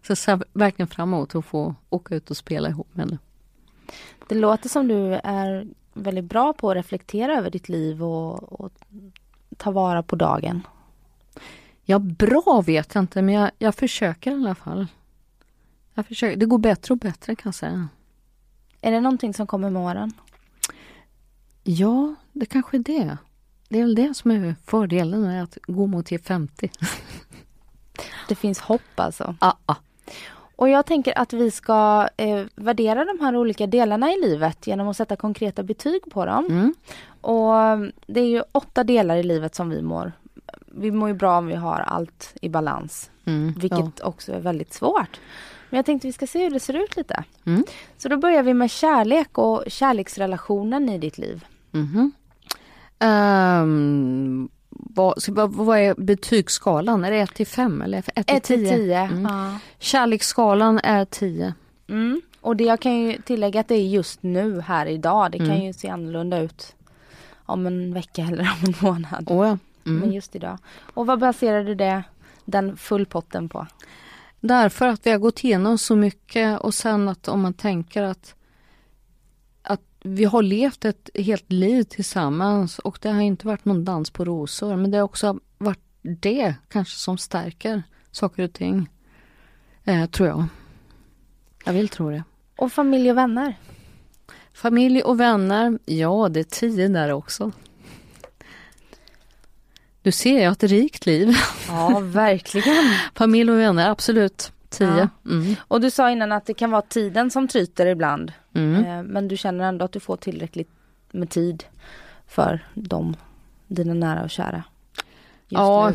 [0.02, 3.18] Så jag ser verkligen fram emot att få åka ut och spela ihop med henne.
[4.28, 8.72] Det låter som du är väldigt bra på att reflektera över ditt liv och, och
[9.56, 10.66] ta vara på dagen.
[11.84, 14.86] Ja, bra vet jag inte, men jag, jag försöker i alla fall.
[15.94, 16.36] Jag försöker.
[16.36, 17.88] Det går bättre och bättre kan jag säga.
[18.80, 20.12] Är det någonting som kommer med åren?
[21.64, 23.18] Ja, det kanske är det.
[23.68, 26.70] Det är väl det som är fördelen med att gå mot G50.
[28.28, 29.36] Det finns hopp alltså?
[29.40, 29.46] Ja.
[29.66, 29.76] Ah, ah.
[30.56, 34.88] Och jag tänker att vi ska eh, värdera de här olika delarna i livet genom
[34.88, 36.46] att sätta konkreta betyg på dem.
[36.46, 36.74] Mm.
[37.20, 40.12] Och mm, det är ju åtta delar i livet som vi mår.
[40.66, 43.10] Vi mår ju bra om vi har allt i balans.
[43.24, 43.54] Mm.
[43.58, 44.06] Vilket ja.
[44.06, 45.20] också är väldigt svårt.
[45.70, 47.24] Men jag tänkte vi ska se hur det ser ut lite.
[47.44, 47.64] Mm.
[47.96, 51.44] Så då börjar vi med kärlek och kärleksrelationen i ditt liv.
[51.72, 52.12] Mm.
[53.00, 57.04] Um, vad, vad, vad är betygsskalan?
[57.04, 58.76] Är det 1 till 5 eller 1 till 10?
[58.76, 58.98] 10.
[58.98, 59.22] Mm.
[59.22, 59.58] Ja.
[59.78, 61.54] Kärleksskalan är 10.
[61.88, 62.20] Mm.
[62.40, 65.32] Och det jag kan ju tillägga att det är just nu här idag.
[65.32, 65.62] Det kan mm.
[65.62, 66.74] ju se annorlunda ut
[67.46, 69.30] om en vecka eller om en månad.
[69.30, 69.58] Oh ja.
[69.86, 70.00] mm.
[70.00, 70.58] Men just idag.
[70.94, 72.02] Och vad baserar du det,
[72.44, 73.66] den fullpotten på?
[74.40, 78.34] Därför att vi har gått igenom så mycket och sen att om man tänker att
[80.02, 84.24] vi har levt ett helt liv tillsammans och det har inte varit någon dans på
[84.24, 88.88] rosor men det har också varit det kanske som stärker saker och ting.
[89.84, 90.44] Eh, tror jag.
[91.64, 92.24] Jag vill tro det.
[92.56, 93.54] Och familj och vänner?
[94.52, 97.52] Familj och vänner, ja det är tio där också.
[100.02, 101.36] Du ser, jag har ett rikt liv.
[101.68, 102.84] Ja, verkligen.
[103.14, 104.52] familj och vänner, absolut.
[104.68, 105.08] Tio.
[105.24, 105.30] Ja.
[105.30, 105.56] Mm.
[105.68, 108.32] Och du sa innan att det kan vara tiden som tryter ibland.
[108.54, 108.84] Mm.
[108.84, 110.70] Eh, men du känner ändå att du får tillräckligt
[111.10, 111.64] med tid
[112.26, 113.16] för dem,
[113.66, 114.64] dina nära och kära?
[115.48, 115.92] ja,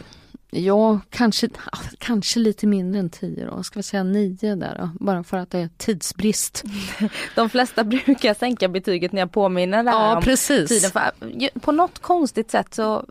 [0.51, 1.49] ja kanske,
[1.97, 3.63] kanske lite mindre än tio då.
[3.63, 5.05] Ska vi säga nio där då?
[5.05, 6.63] Bara för att det är tidsbrist.
[7.35, 10.69] De flesta brukar sänka betyget när jag påminner ja, om precis.
[10.69, 10.91] tiden.
[10.91, 13.05] För, på något konstigt sätt så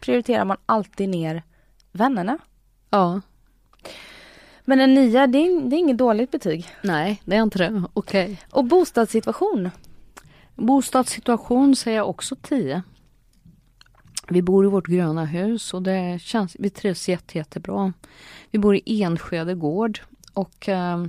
[0.00, 1.42] prioriterar man alltid ner
[1.92, 2.38] vännerna.
[2.90, 3.20] Ja.
[4.64, 6.66] Men en nia, det är, det är inget dåligt betyg.
[6.82, 7.82] Nej, det är inte det.
[7.92, 8.24] Okej.
[8.24, 8.36] Okay.
[8.50, 9.70] Och bostadssituation?
[10.54, 12.82] Bostadssituation säger jag också 10.
[14.28, 17.92] Vi bor i vårt gröna hus och det känns, vi trivs jätte, jättebra.
[18.50, 20.00] Vi bor i Enskede gård
[20.34, 21.04] och eh,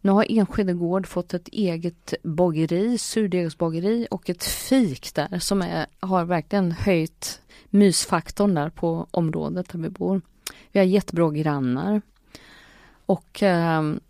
[0.00, 5.86] nu har Enskede gård fått ett eget bageri, surdegsbageri och ett fik där som är,
[6.00, 7.40] har verkligen höjt
[7.78, 10.20] mysfaktorn där på området där vi bor.
[10.72, 12.02] Vi har jättebra grannar.
[13.06, 14.00] Och ehm,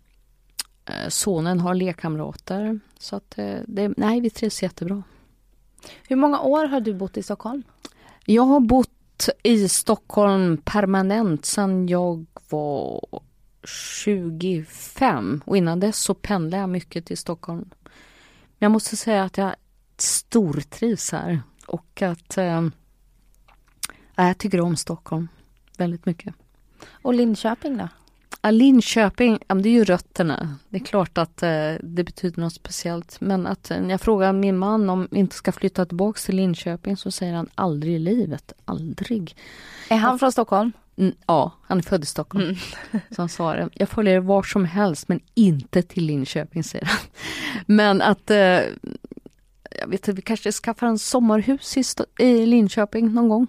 [0.85, 2.79] eh, sonen har lekkamrater.
[2.99, 5.03] Så att eh, det, nej, vi trivs jättebra.
[6.07, 7.63] Hur många år har du bott i Stockholm?
[8.25, 13.01] Jag har bott i Stockholm permanent sedan jag var
[13.67, 17.69] 25 och innan dess så pendlade jag mycket till Stockholm.
[18.57, 19.55] Jag måste säga att jag
[19.97, 22.67] stortrivs här och att eh,
[24.25, 25.27] jag tycker om Stockholm
[25.77, 26.35] väldigt mycket.
[27.01, 27.87] Och Linköping då?
[28.41, 30.55] Ja, Linköping, det är ju rötterna.
[30.69, 33.21] Det är klart att eh, det betyder något speciellt.
[33.21, 36.97] Men att när jag frågar min man om vi inte ska flytta tillbaks till Linköping
[36.97, 38.53] så säger han aldrig i livet.
[38.65, 39.35] Aldrig.
[39.89, 40.71] Är han från Stockholm?
[40.97, 42.43] Mm, ja, han är född i Stockholm.
[42.43, 42.57] Mm.
[43.15, 46.99] Så han svarar, jag följer var som helst men inte till Linköping säger han.
[47.65, 48.37] Men att eh,
[49.79, 51.77] jag vet inte, vi kanske skaffar en sommarhus
[52.19, 53.47] i Linköping någon gång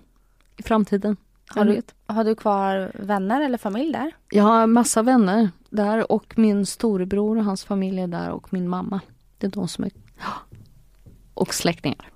[0.59, 1.17] i framtiden.
[1.49, 4.13] Har du, har du kvar vänner eller familj där?
[4.31, 8.69] Jag har massa vänner där och min storebror och hans familj är där och min
[8.69, 9.01] mamma.
[9.39, 9.91] Det är de som är...
[11.35, 12.11] Och släktingar.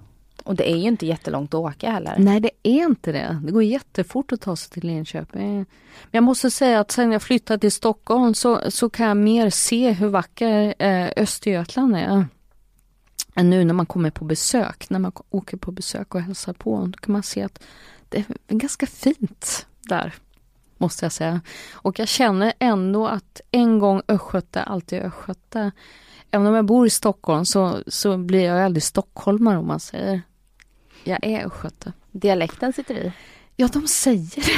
[0.45, 2.15] Och det är ju inte jättelångt att åka heller.
[2.19, 3.41] Nej det är inte det.
[3.45, 5.57] Det går jättefort att ta sig till Linköping.
[5.57, 5.67] Men
[6.11, 9.91] jag måste säga att sen jag flyttade till Stockholm så, så kan jag mer se
[9.91, 12.27] hur vacker eh, Östergötland är.
[13.35, 16.87] Än nu när man kommer på besök, när man åker på besök och hälsar på.
[16.87, 17.63] Då kan man se att
[18.13, 20.15] det är ganska fint där,
[20.79, 21.41] måste jag säga.
[21.73, 25.71] Och jag känner ändå att en gång östgöte, alltid östgöte.
[26.31, 30.23] Även om jag bor i Stockholm så, så blir jag aldrig stockholmare om man säger.
[31.05, 31.93] Jag är östgöte.
[32.11, 33.13] Dialekten sitter i?
[33.63, 34.53] Ja, de säger det.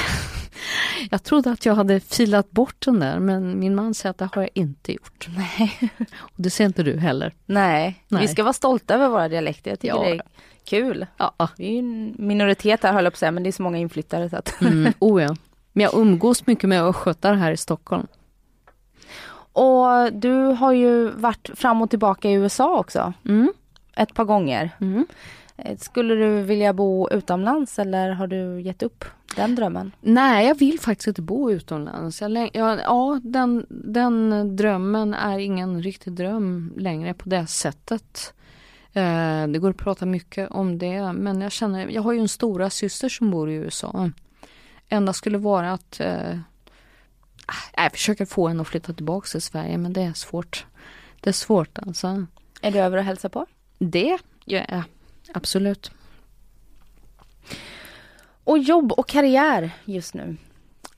[1.10, 4.28] Jag trodde att jag hade filat bort den där, men min man säger att det
[4.34, 5.28] har jag inte gjort.
[5.36, 5.90] Nej.
[6.16, 7.34] Och det ser inte du heller.
[7.46, 8.04] Nej.
[8.08, 8.22] Nej.
[8.22, 9.70] vi ska vara stolta över våra dialekter.
[9.70, 10.02] Jag tycker Ja.
[10.04, 10.22] det är
[10.64, 11.06] kul.
[11.16, 11.48] Ja.
[11.56, 13.62] Vi är ju en minoritet här höll jag på att säga, men det är så
[13.62, 14.60] många inflyttare så att.
[14.60, 15.36] Mm, oh ja.
[15.72, 18.06] Men jag umgås mycket med östgötar här i Stockholm.
[19.52, 23.12] Och du har ju varit fram och tillbaka i USA också.
[23.24, 23.52] Mm.
[23.96, 24.70] Ett par gånger.
[24.80, 25.06] Mm.
[25.56, 29.04] Eh, Skulle du vilja bo utomlands eller har du gett upp
[29.36, 29.92] den drömmen?
[30.00, 32.20] Nej, jag vill faktiskt inte bo utomlands.
[32.22, 32.50] Jag, läng-
[32.84, 38.34] ja, den, den drömmen är ingen riktig dröm längre på det sättet.
[38.92, 42.28] Eh, det går att prata mycket om det, men jag känner, jag har ju en
[42.28, 44.10] stora syster som bor i USA.
[44.88, 46.38] Enda skulle vara att eh,
[47.76, 50.66] jag försöker få henne att flytta tillbaka till Sverige, men det är svårt.
[51.20, 52.26] Det är svårt alltså.
[52.62, 53.46] Är du över och hälsa på?
[53.78, 54.82] Det gör jag
[55.32, 55.90] absolut.
[58.44, 60.36] Och jobb och karriär just nu?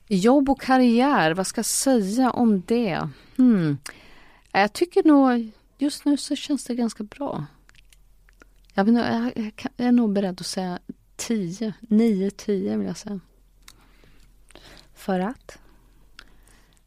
[0.07, 3.09] Jobb och karriär, vad ska jag säga om det?
[3.37, 3.77] Hmm.
[4.51, 7.45] Jag tycker nog just nu så känns det ganska bra.
[8.73, 10.79] Jag, inte, jag, jag, är nog beredd att säga
[11.15, 13.19] 10, 9, 10 vill jag säga.
[14.93, 15.59] För att?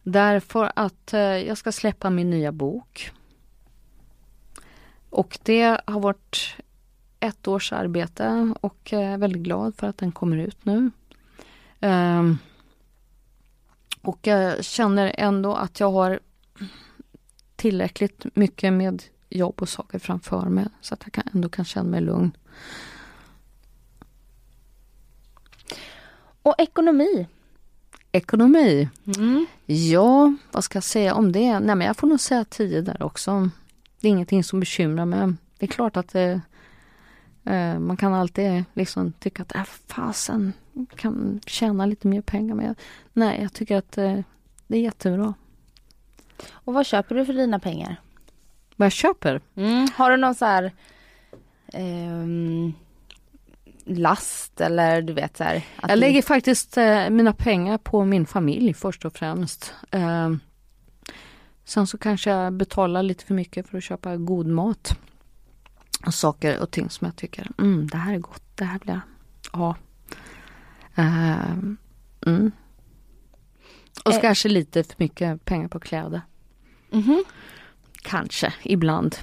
[0.03, 3.11] Därför att eh, jag ska släppa min nya bok.
[5.11, 6.57] Och det har varit
[7.21, 10.91] ett års arbete och är väldigt glad för att den kommer ut nu.
[11.81, 12.39] Ehm,
[14.03, 16.21] och jag känner ändå att jag har
[17.57, 21.91] tillräckligt mycket med jobb och saker framför mig så att jag kan, ändå kan känna
[21.91, 22.33] mig lugn.
[26.43, 27.27] Och ekonomi?
[28.13, 28.89] Ekonomi.
[29.17, 29.47] Mm.
[29.67, 31.61] Ja, vad ska jag säga om det?
[31.61, 33.51] Nej, men jag får nog säga 10 där också.
[34.01, 35.33] Det är ingenting som bekymrar mig.
[35.59, 36.41] Det är klart att det,
[37.79, 40.53] man kan alltid liksom tycka att äh, fasen,
[40.97, 42.55] kan tjäna lite mer pengar.
[42.55, 42.75] Men jag,
[43.13, 44.19] nej, jag tycker att eh,
[44.67, 45.35] det är jättebra.
[46.51, 47.97] Och vad köper du för dina pengar?
[48.77, 49.41] Vad jag köper?
[49.97, 50.73] Har du någon så här
[51.73, 52.73] ehm,
[53.85, 55.57] last eller du vet så här?
[55.77, 59.75] att Jag du- lägger faktiskt eh, mina pengar på min familj först och främst.
[59.91, 60.31] Eh,
[61.65, 64.99] sen så kanske jag betalar lite för mycket för att köpa god mat.
[66.07, 68.89] Och saker och ting som jag tycker, mm, det här är gott, det här vill
[68.89, 69.01] jag
[69.61, 69.77] ha.
[70.95, 71.53] Eh,
[72.27, 72.53] mm.
[74.05, 74.23] Och så Eh.
[74.23, 76.21] kanske lite för mycket pengar på kläder.
[76.91, 77.25] Mhm.
[78.03, 79.17] Kanske, ibland.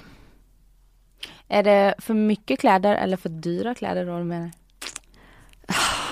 [1.48, 4.50] Är det för mycket kläder eller för dyra kläder då du menar?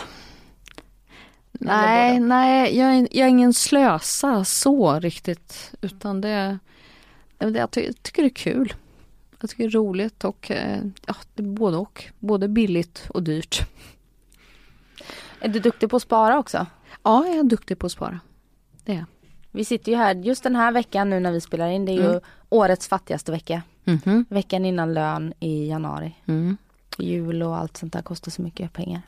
[1.53, 5.75] Nej, nej, jag är, jag är ingen slösa så riktigt.
[5.81, 6.59] Utan det,
[7.39, 8.75] det jag ty, tycker det är kul.
[9.47, 12.05] Jag tycker det är roligt och eh, ja, det är både och.
[12.18, 13.61] Både billigt och dyrt.
[15.40, 16.66] Är du duktig på att spara också?
[17.03, 18.20] Ja, jag är duktig på att spara.
[19.51, 21.84] Vi sitter ju här just den här veckan nu när vi spelar in.
[21.84, 22.20] Det är ju Mm.
[22.49, 23.62] årets fattigaste vecka.
[23.84, 26.14] Mhm, Veckan innan lön i januari.
[26.26, 26.57] mm.
[26.99, 29.03] Jul och allt sånt där kostar så mycket pengar.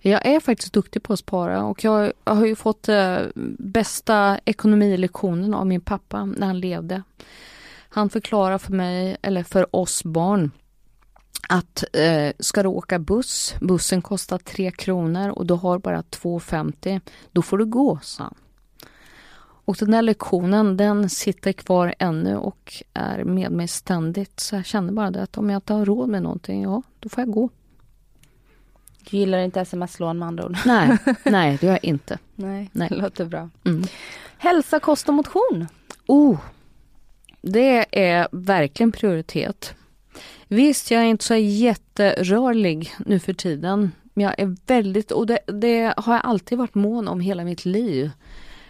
[0.00, 3.18] Jag är faktiskt duktig på att spara och jag, jag har ju fått eh,
[3.58, 7.02] bästa ekonomilektionen av min pappa när han levde.
[7.94, 10.50] Han förklarar för mig, eller för oss barn,
[11.48, 17.00] att eh, ska du åka buss, bussen kostar 3 kronor och du har bara 2,50,
[17.32, 18.34] då får du gå, sa han.
[19.64, 24.40] Och den där lektionen den sitter kvar ännu och är med mig ständigt.
[24.40, 27.08] Så jag känner bara det att om jag inte har råd med någonting, ja då
[27.08, 27.50] får jag gå.
[29.10, 30.58] Du gillar inte sms-lån med andra ord?
[30.66, 32.18] Nej, nej det gör jag inte.
[32.34, 32.88] Nej, Nej.
[32.88, 33.50] det låter bra.
[33.64, 33.84] Mm.
[34.38, 35.66] Hälsa, kost och motion.
[36.06, 36.38] Oh,
[37.42, 39.74] det är verkligen prioritet.
[40.48, 43.90] Visst, jag är inte så jätterörlig nu för tiden.
[44.14, 47.64] Men jag är väldigt, och det, det har jag alltid varit mån om hela mitt
[47.64, 48.10] liv.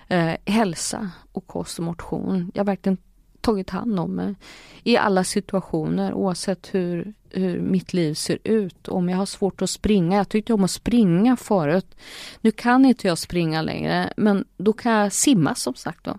[0.08, 2.50] Eh, hälsa och kost och motion.
[2.54, 2.98] Jag har verkligen
[3.40, 4.34] tagit hand om mig
[4.82, 8.88] i alla situationer oavsett hur, hur mitt liv ser ut.
[8.88, 11.94] Om jag har svårt att springa, jag tyckte om att springa förut.
[12.40, 16.18] Nu kan inte jag springa längre men då kan jag simma som sagt då.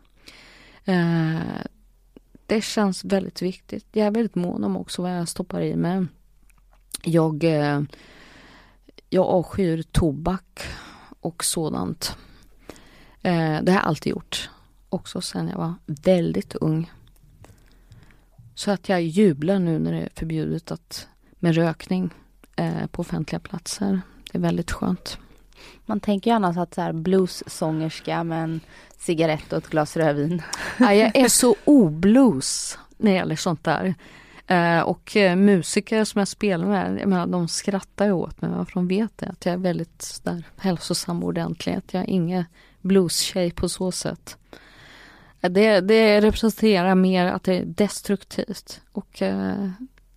[0.86, 1.38] Eh,
[2.46, 3.86] det känns väldigt viktigt.
[3.92, 6.06] Jag är väldigt mån om också vad jag stoppar i mig.
[7.04, 7.82] Jag, eh,
[9.10, 10.62] jag avskyr tobak
[11.20, 12.18] och sådant.
[13.22, 14.50] Eh, det har jag alltid gjort.
[14.90, 16.92] Också sedan jag var väldigt ung.
[18.56, 21.08] Så att jag jublar nu när det är förbjudet att,
[21.40, 22.10] med rökning
[22.56, 24.02] eh, på offentliga platser.
[24.32, 25.18] Det är väldigt skönt.
[25.86, 28.62] Man tänker ju annars att så här bluessångerska med en
[28.98, 30.42] cigarett och ett glas rödvin.
[30.78, 33.96] Ja, jag är så oblues när det gäller sånt där.
[34.48, 38.50] Eh, och eh, musiker som jag spelar med, jag menar, de skrattar ju åt mig
[38.66, 41.74] för de vet att jag är väldigt där, hälsosam och ordentlig.
[41.74, 42.46] Att jag är ingen
[42.82, 44.38] blues-tjej på så sätt.
[45.42, 49.22] Eh, det, det representerar mer att det är destruktivt och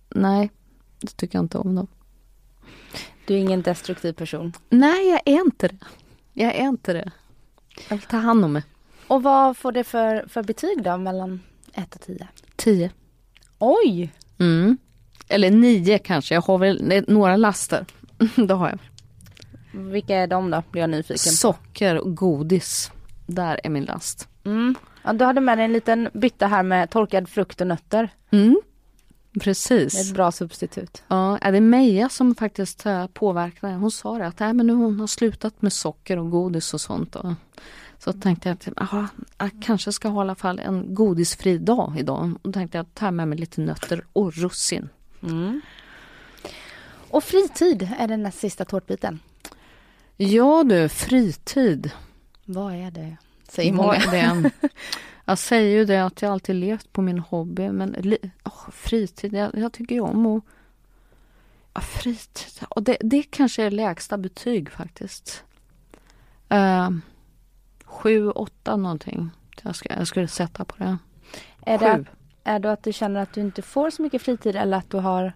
[0.09, 0.51] nej,
[0.99, 1.75] det tycker jag inte om.
[1.75, 1.87] Då.
[3.25, 4.53] Du är ingen destruktiv person?
[4.69, 5.77] Nej, jag är inte det.
[6.33, 7.11] Jag är inte det.
[7.89, 8.63] Jag vill ta hand om mig.
[9.07, 11.39] Och vad får det för, för betyg då mellan
[11.73, 12.27] 1 och 10?
[12.55, 12.91] 10.
[13.59, 14.13] Oj!
[14.39, 14.77] Mm.
[15.27, 17.85] Eller 9 kanske, jag har väl några laster.
[18.47, 18.79] det har jag.
[19.71, 21.35] Vilka är de då, blir jag nyfiken på.
[21.35, 22.91] Socker och godis.
[23.25, 24.27] Där är min last.
[24.45, 24.75] Mm.
[25.03, 28.09] Ja, du hade med dig en liten bytta här med torkad frukt och nötter.
[28.31, 28.61] Mm.
[29.39, 29.93] Precis.
[29.93, 31.03] Det är ett bra substitut.
[31.07, 33.73] Ja, det är Meja som faktiskt äh, påverkade.
[33.73, 36.81] Hon sa det att äh, men nu hon har slutat med socker och godis och
[36.81, 37.11] sånt.
[37.11, 37.35] Då.
[37.99, 39.07] Så tänkte jag att aha,
[39.37, 42.33] jag kanske ska ha i alla fall en godisfri dag idag.
[42.41, 44.89] Och tänkte jag ta med mig lite nötter och russin.
[45.23, 45.61] Mm.
[47.09, 49.19] Och fritid är den näst sista tårtbiten.
[50.17, 51.91] Ja du, fritid.
[52.45, 53.17] Vad är det?
[53.49, 53.95] Säger Vad många.
[53.95, 54.51] är det?
[55.29, 57.95] Jag säger ju det att jag alltid levt på min hobby men
[58.45, 60.43] oh, fritid, jag, jag tycker ju om att
[61.73, 65.43] ja, fritid, och det, det kanske är lägsta betyg faktiskt.
[66.53, 66.89] Uh,
[67.83, 69.29] sju, åtta någonting.
[69.63, 70.97] Jag, ska, jag skulle sätta på det.
[71.61, 72.05] Är det,
[72.43, 74.97] är det att du känner att du inte får så mycket fritid eller att du
[74.97, 75.33] har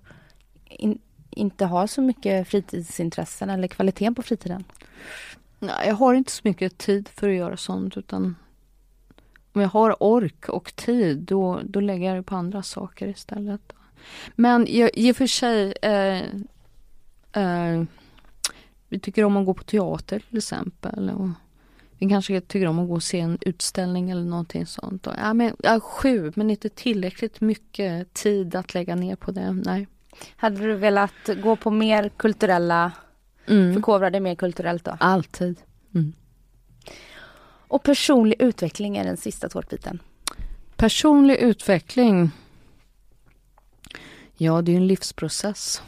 [0.65, 4.63] in, inte har så mycket fritidsintressen eller kvaliteten på fritiden?
[5.59, 8.35] Nej, jag har inte så mycket tid för att göra sånt utan
[9.53, 13.73] om jag har ork och tid då, då lägger jag det på andra saker istället.
[14.35, 16.21] Men i och för sig eh,
[17.43, 17.83] eh,
[18.89, 21.09] vi tycker om att gå på teater till exempel.
[21.09, 21.29] Och
[21.97, 25.07] vi kanske tycker om att gå och se en utställning eller någonting sånt.
[25.17, 29.51] Ja, men, ja, sju, men inte tillräckligt mycket tid att lägga ner på det.
[29.51, 29.87] Nej.
[30.35, 32.91] Hade du velat gå på mer kulturella,
[33.47, 33.73] mm.
[33.73, 34.97] förkovra dig mer kulturellt då?
[34.99, 35.61] Alltid.
[35.93, 36.13] Mm.
[37.71, 40.01] Och personlig utveckling är den sista tårtbiten.
[40.75, 42.31] Personlig utveckling.
[44.37, 45.81] Ja, det är en livsprocess.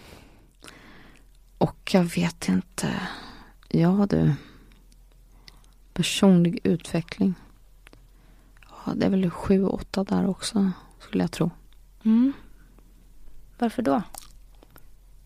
[1.58, 3.00] Och jag vet inte.
[3.68, 4.34] Ja du.
[5.94, 7.34] Personlig utveckling.
[8.70, 11.52] Ja, det är väl sju, åtta där också, skulle jag tro.
[12.06, 12.34] Mm.
[13.58, 14.02] Varför då?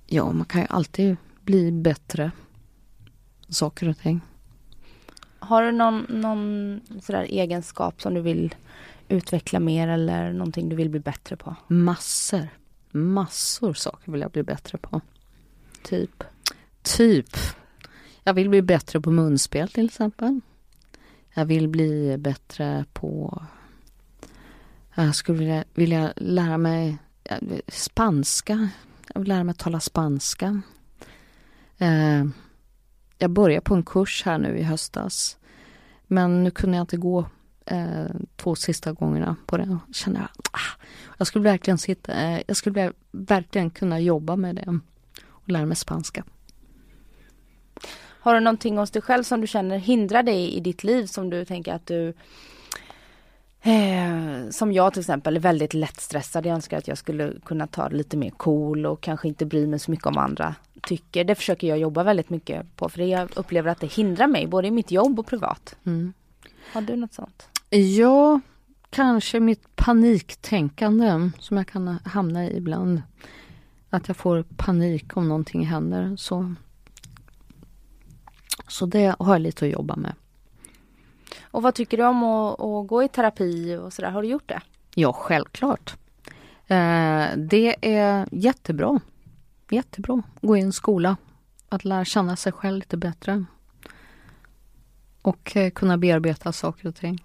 [0.05, 2.32] Ja, man kan ju alltid bli bättre.
[3.49, 4.22] Saker och ting.
[5.48, 8.56] Har du någon, någon sådär egenskap som du vill
[9.10, 11.56] utveckla mer eller någonting du vill bli bättre på?
[11.68, 12.48] Massor.
[12.91, 15.02] Massor saker vill jag bli bättre på.
[15.84, 16.24] Typ?
[16.82, 17.30] Typ.
[18.24, 20.41] Jag vill bli bättre på munspel till exempel.
[21.34, 23.41] Jag vill bli bättre på...
[24.95, 26.98] Jag skulle vilja, vilja lära mig
[27.68, 28.70] spanska.
[29.14, 30.62] Jag vill lära mig tala spanska.
[31.78, 32.26] Eh,
[33.18, 35.38] jag började på en kurs här nu i höstas.
[36.07, 37.26] Men nu kunde jag inte gå
[37.65, 38.05] eh,
[38.36, 39.80] två sista gångerna på den.
[39.93, 40.84] Kände jag, ah,
[41.18, 44.80] jag skulle verkligen sitta, eh, jag skulle verkligen kunna jobba med det
[45.28, 46.24] och lära mig spanska.
[48.20, 51.30] Har du någonting hos dig själv som du känner hindrar dig i ditt liv som
[51.30, 52.13] du tänker att du
[53.68, 56.45] eh, som jag till exempel är väldigt lättstressad.
[56.45, 59.68] Jag önskar att jag skulle kunna ta det lite mer cool och kanske inte bry
[59.68, 61.24] mig så mycket om andra tycker.
[61.24, 64.68] Det försöker jag jobba väldigt mycket på för jag upplever att det hindrar mig både
[64.68, 65.76] i mitt jobb och privat.
[65.84, 66.13] Mm.
[66.74, 67.49] Har du något sånt?
[67.70, 68.39] Ja,
[68.89, 73.01] kanske mitt paniktänkande som jag kan hamna i ibland.
[73.89, 76.15] Att jag får panik om någonting händer.
[76.18, 76.53] Så,
[78.68, 80.13] så det har jag lite att jobba med.
[81.42, 84.12] Och vad tycker du om att, att gå i terapi och sådär?
[84.12, 84.62] Har du gjort det?
[84.96, 85.96] Ja, självklart.
[86.68, 89.00] Eh, det är jättebra
[89.72, 90.24] jättebra.
[90.42, 91.18] Gå i en skola.
[91.70, 93.46] Att lära känna sig själv lite bättre.
[95.22, 97.24] Och eh, kunna bearbeta saker och ting.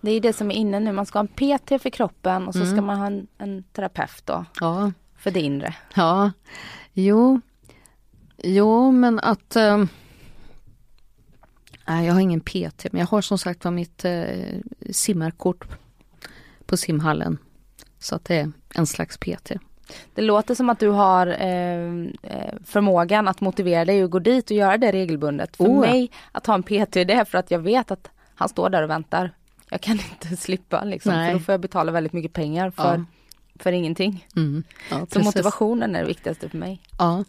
[0.00, 0.92] Det är det som är inne nu.
[0.92, 1.28] Man ska ha en
[1.60, 2.72] PT för kroppen och så mm.
[2.72, 4.44] ska man ha en, en terapeut då.
[4.60, 4.92] Ja.
[5.16, 5.74] För det inre.
[5.94, 6.32] Ja.
[6.92, 7.40] Jo.
[8.36, 9.56] Jo, men att...
[9.56, 9.84] Eh,
[11.90, 14.24] nej, jag har ingen PT, men jag har som sagt var mitt eh,
[14.90, 15.68] simmarkort
[16.66, 17.38] på simhallen.
[17.98, 19.52] Så att det är en slags PT.
[20.14, 24.50] Det låter som att du har eh, eh, förmågan att motivera dig att gå dit
[24.50, 25.56] och göra det regelbundet.
[25.56, 25.80] För oh.
[25.80, 28.82] mig att ha en PT det är för att jag vet att han står där
[28.82, 29.30] och väntar.
[29.70, 33.04] Jag kan inte slippa liksom, för då får jag betala väldigt mycket pengar för, ja.
[33.58, 34.26] för ingenting.
[34.36, 34.62] Mm.
[34.90, 36.82] Ja, så motivationen är det viktigaste för mig.
[36.98, 37.24] Ja.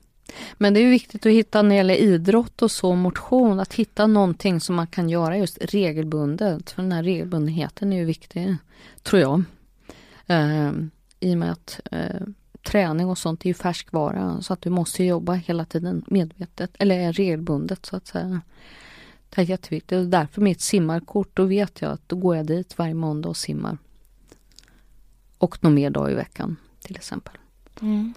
[0.58, 4.08] Men det är viktigt att hitta när det gäller idrott och så, motion, att hitta
[4.08, 6.72] någonting som man kan göra just regelbundet.
[6.72, 8.56] För den här regelbundenheten är ju viktig,
[9.04, 9.44] tror jag.
[10.28, 10.72] Eh,
[11.20, 12.22] i och med att eh,
[12.64, 17.14] träning och sånt är ju färskvara så att du måste jobba hela tiden medvetet eller
[17.14, 18.42] regelbundet så att säga.
[19.30, 22.78] Det är jätteviktigt och därför mitt simmarkort, då vet jag att då går jag dit
[22.78, 23.78] varje måndag och simmar.
[25.38, 27.34] Och någon mer dag i veckan till exempel.
[27.82, 28.14] Mm.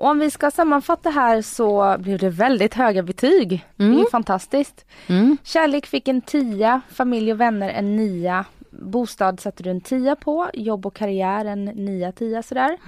[0.00, 3.66] Och om vi ska sammanfatta här så blev det väldigt höga betyg.
[3.78, 3.96] Mm.
[3.96, 4.84] Det är fantastiskt.
[5.06, 5.36] Mm.
[5.44, 8.44] Kärlek fick en tia, familj och vänner en nia.
[8.70, 12.78] Bostad satte du en tia på, jobb och karriär en nia, tia sådär.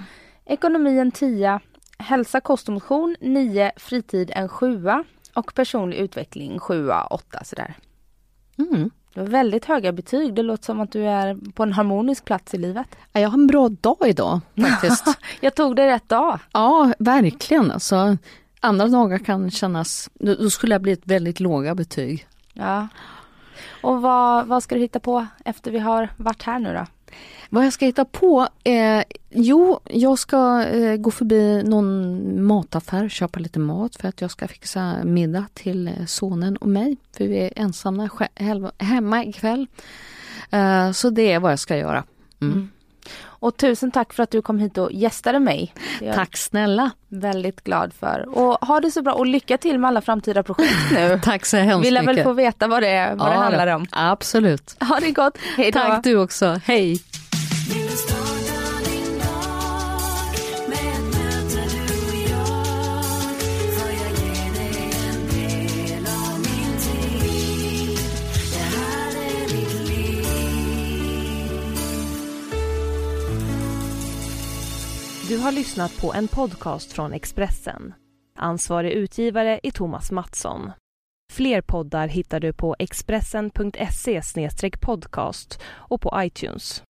[0.45, 1.61] Ekonomi en tia,
[1.99, 5.05] hälsa, kost och motion nio, fritid en sjua
[5.35, 7.75] och personlig utveckling sjua, åtta sådär.
[8.59, 8.91] Mm.
[9.15, 10.35] Det var väldigt höga betyg.
[10.35, 12.87] Det låter som att du är på en harmonisk plats i livet.
[13.13, 15.05] Jag har en bra dag idag faktiskt.
[15.41, 16.39] jag tog det rätt dag.
[16.53, 17.71] Ja, verkligen.
[17.71, 18.17] Alltså,
[18.61, 20.11] andra dagar kan kännas...
[20.15, 22.27] Då skulle jag blivit väldigt låga betyg.
[22.53, 22.89] Ja.
[23.83, 26.87] Och vad, vad ska du hitta på efter vi har varit här nu då?
[27.51, 28.49] Vad jag ska hitta på?
[28.65, 34.31] Eh, jo, jag ska eh, gå förbi någon mataffär, köpa lite mat för att jag
[34.31, 36.97] ska fixa middag till eh, sonen och mig.
[37.17, 38.11] För vi är ensamma
[38.79, 39.67] hemma ikväll.
[40.51, 42.05] Eh, så det är vad jag ska göra.
[42.41, 42.53] Mm.
[42.53, 42.71] Mm.
[43.43, 45.75] Och tusen tack för att du kom hit och gästade mig.
[46.15, 46.91] Tack snälla.
[47.09, 48.39] Väldigt glad för.
[48.39, 51.21] Och ha det så bra och lycka till med alla framtida projekt nu.
[51.25, 52.03] tack så hemskt mycket.
[52.03, 53.87] Vi lär väl få veta vad det, vad ja, det handlar om.
[53.91, 54.77] Absolut.
[54.81, 55.39] Ha det gott.
[55.57, 55.81] Hej då.
[55.81, 56.61] Tack du också.
[56.65, 57.01] Hej.
[75.33, 77.95] Du har lyssnat på en podcast från Expressen.
[78.39, 80.71] Ansvarig utgivare är Thomas Mattsson.
[81.33, 84.23] Fler poddar hittar du på expressen.se
[84.81, 86.83] podcast och på iTunes.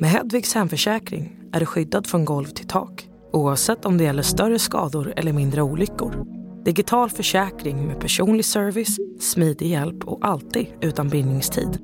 [0.00, 4.58] Med Hedvigs hemförsäkring är du skyddad från golv till tak oavsett om det gäller större
[4.58, 6.26] skador eller mindre olyckor.
[6.64, 11.78] Digital försäkring med personlig service, smidig hjälp och alltid utan bindningstid.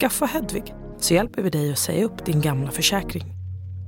[0.00, 3.24] Skaffa Hedvig så hjälper vi dig att säga upp din gamla försäkring.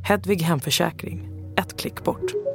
[0.05, 2.53] Hedvig Hemförsäkring, ett klick bort.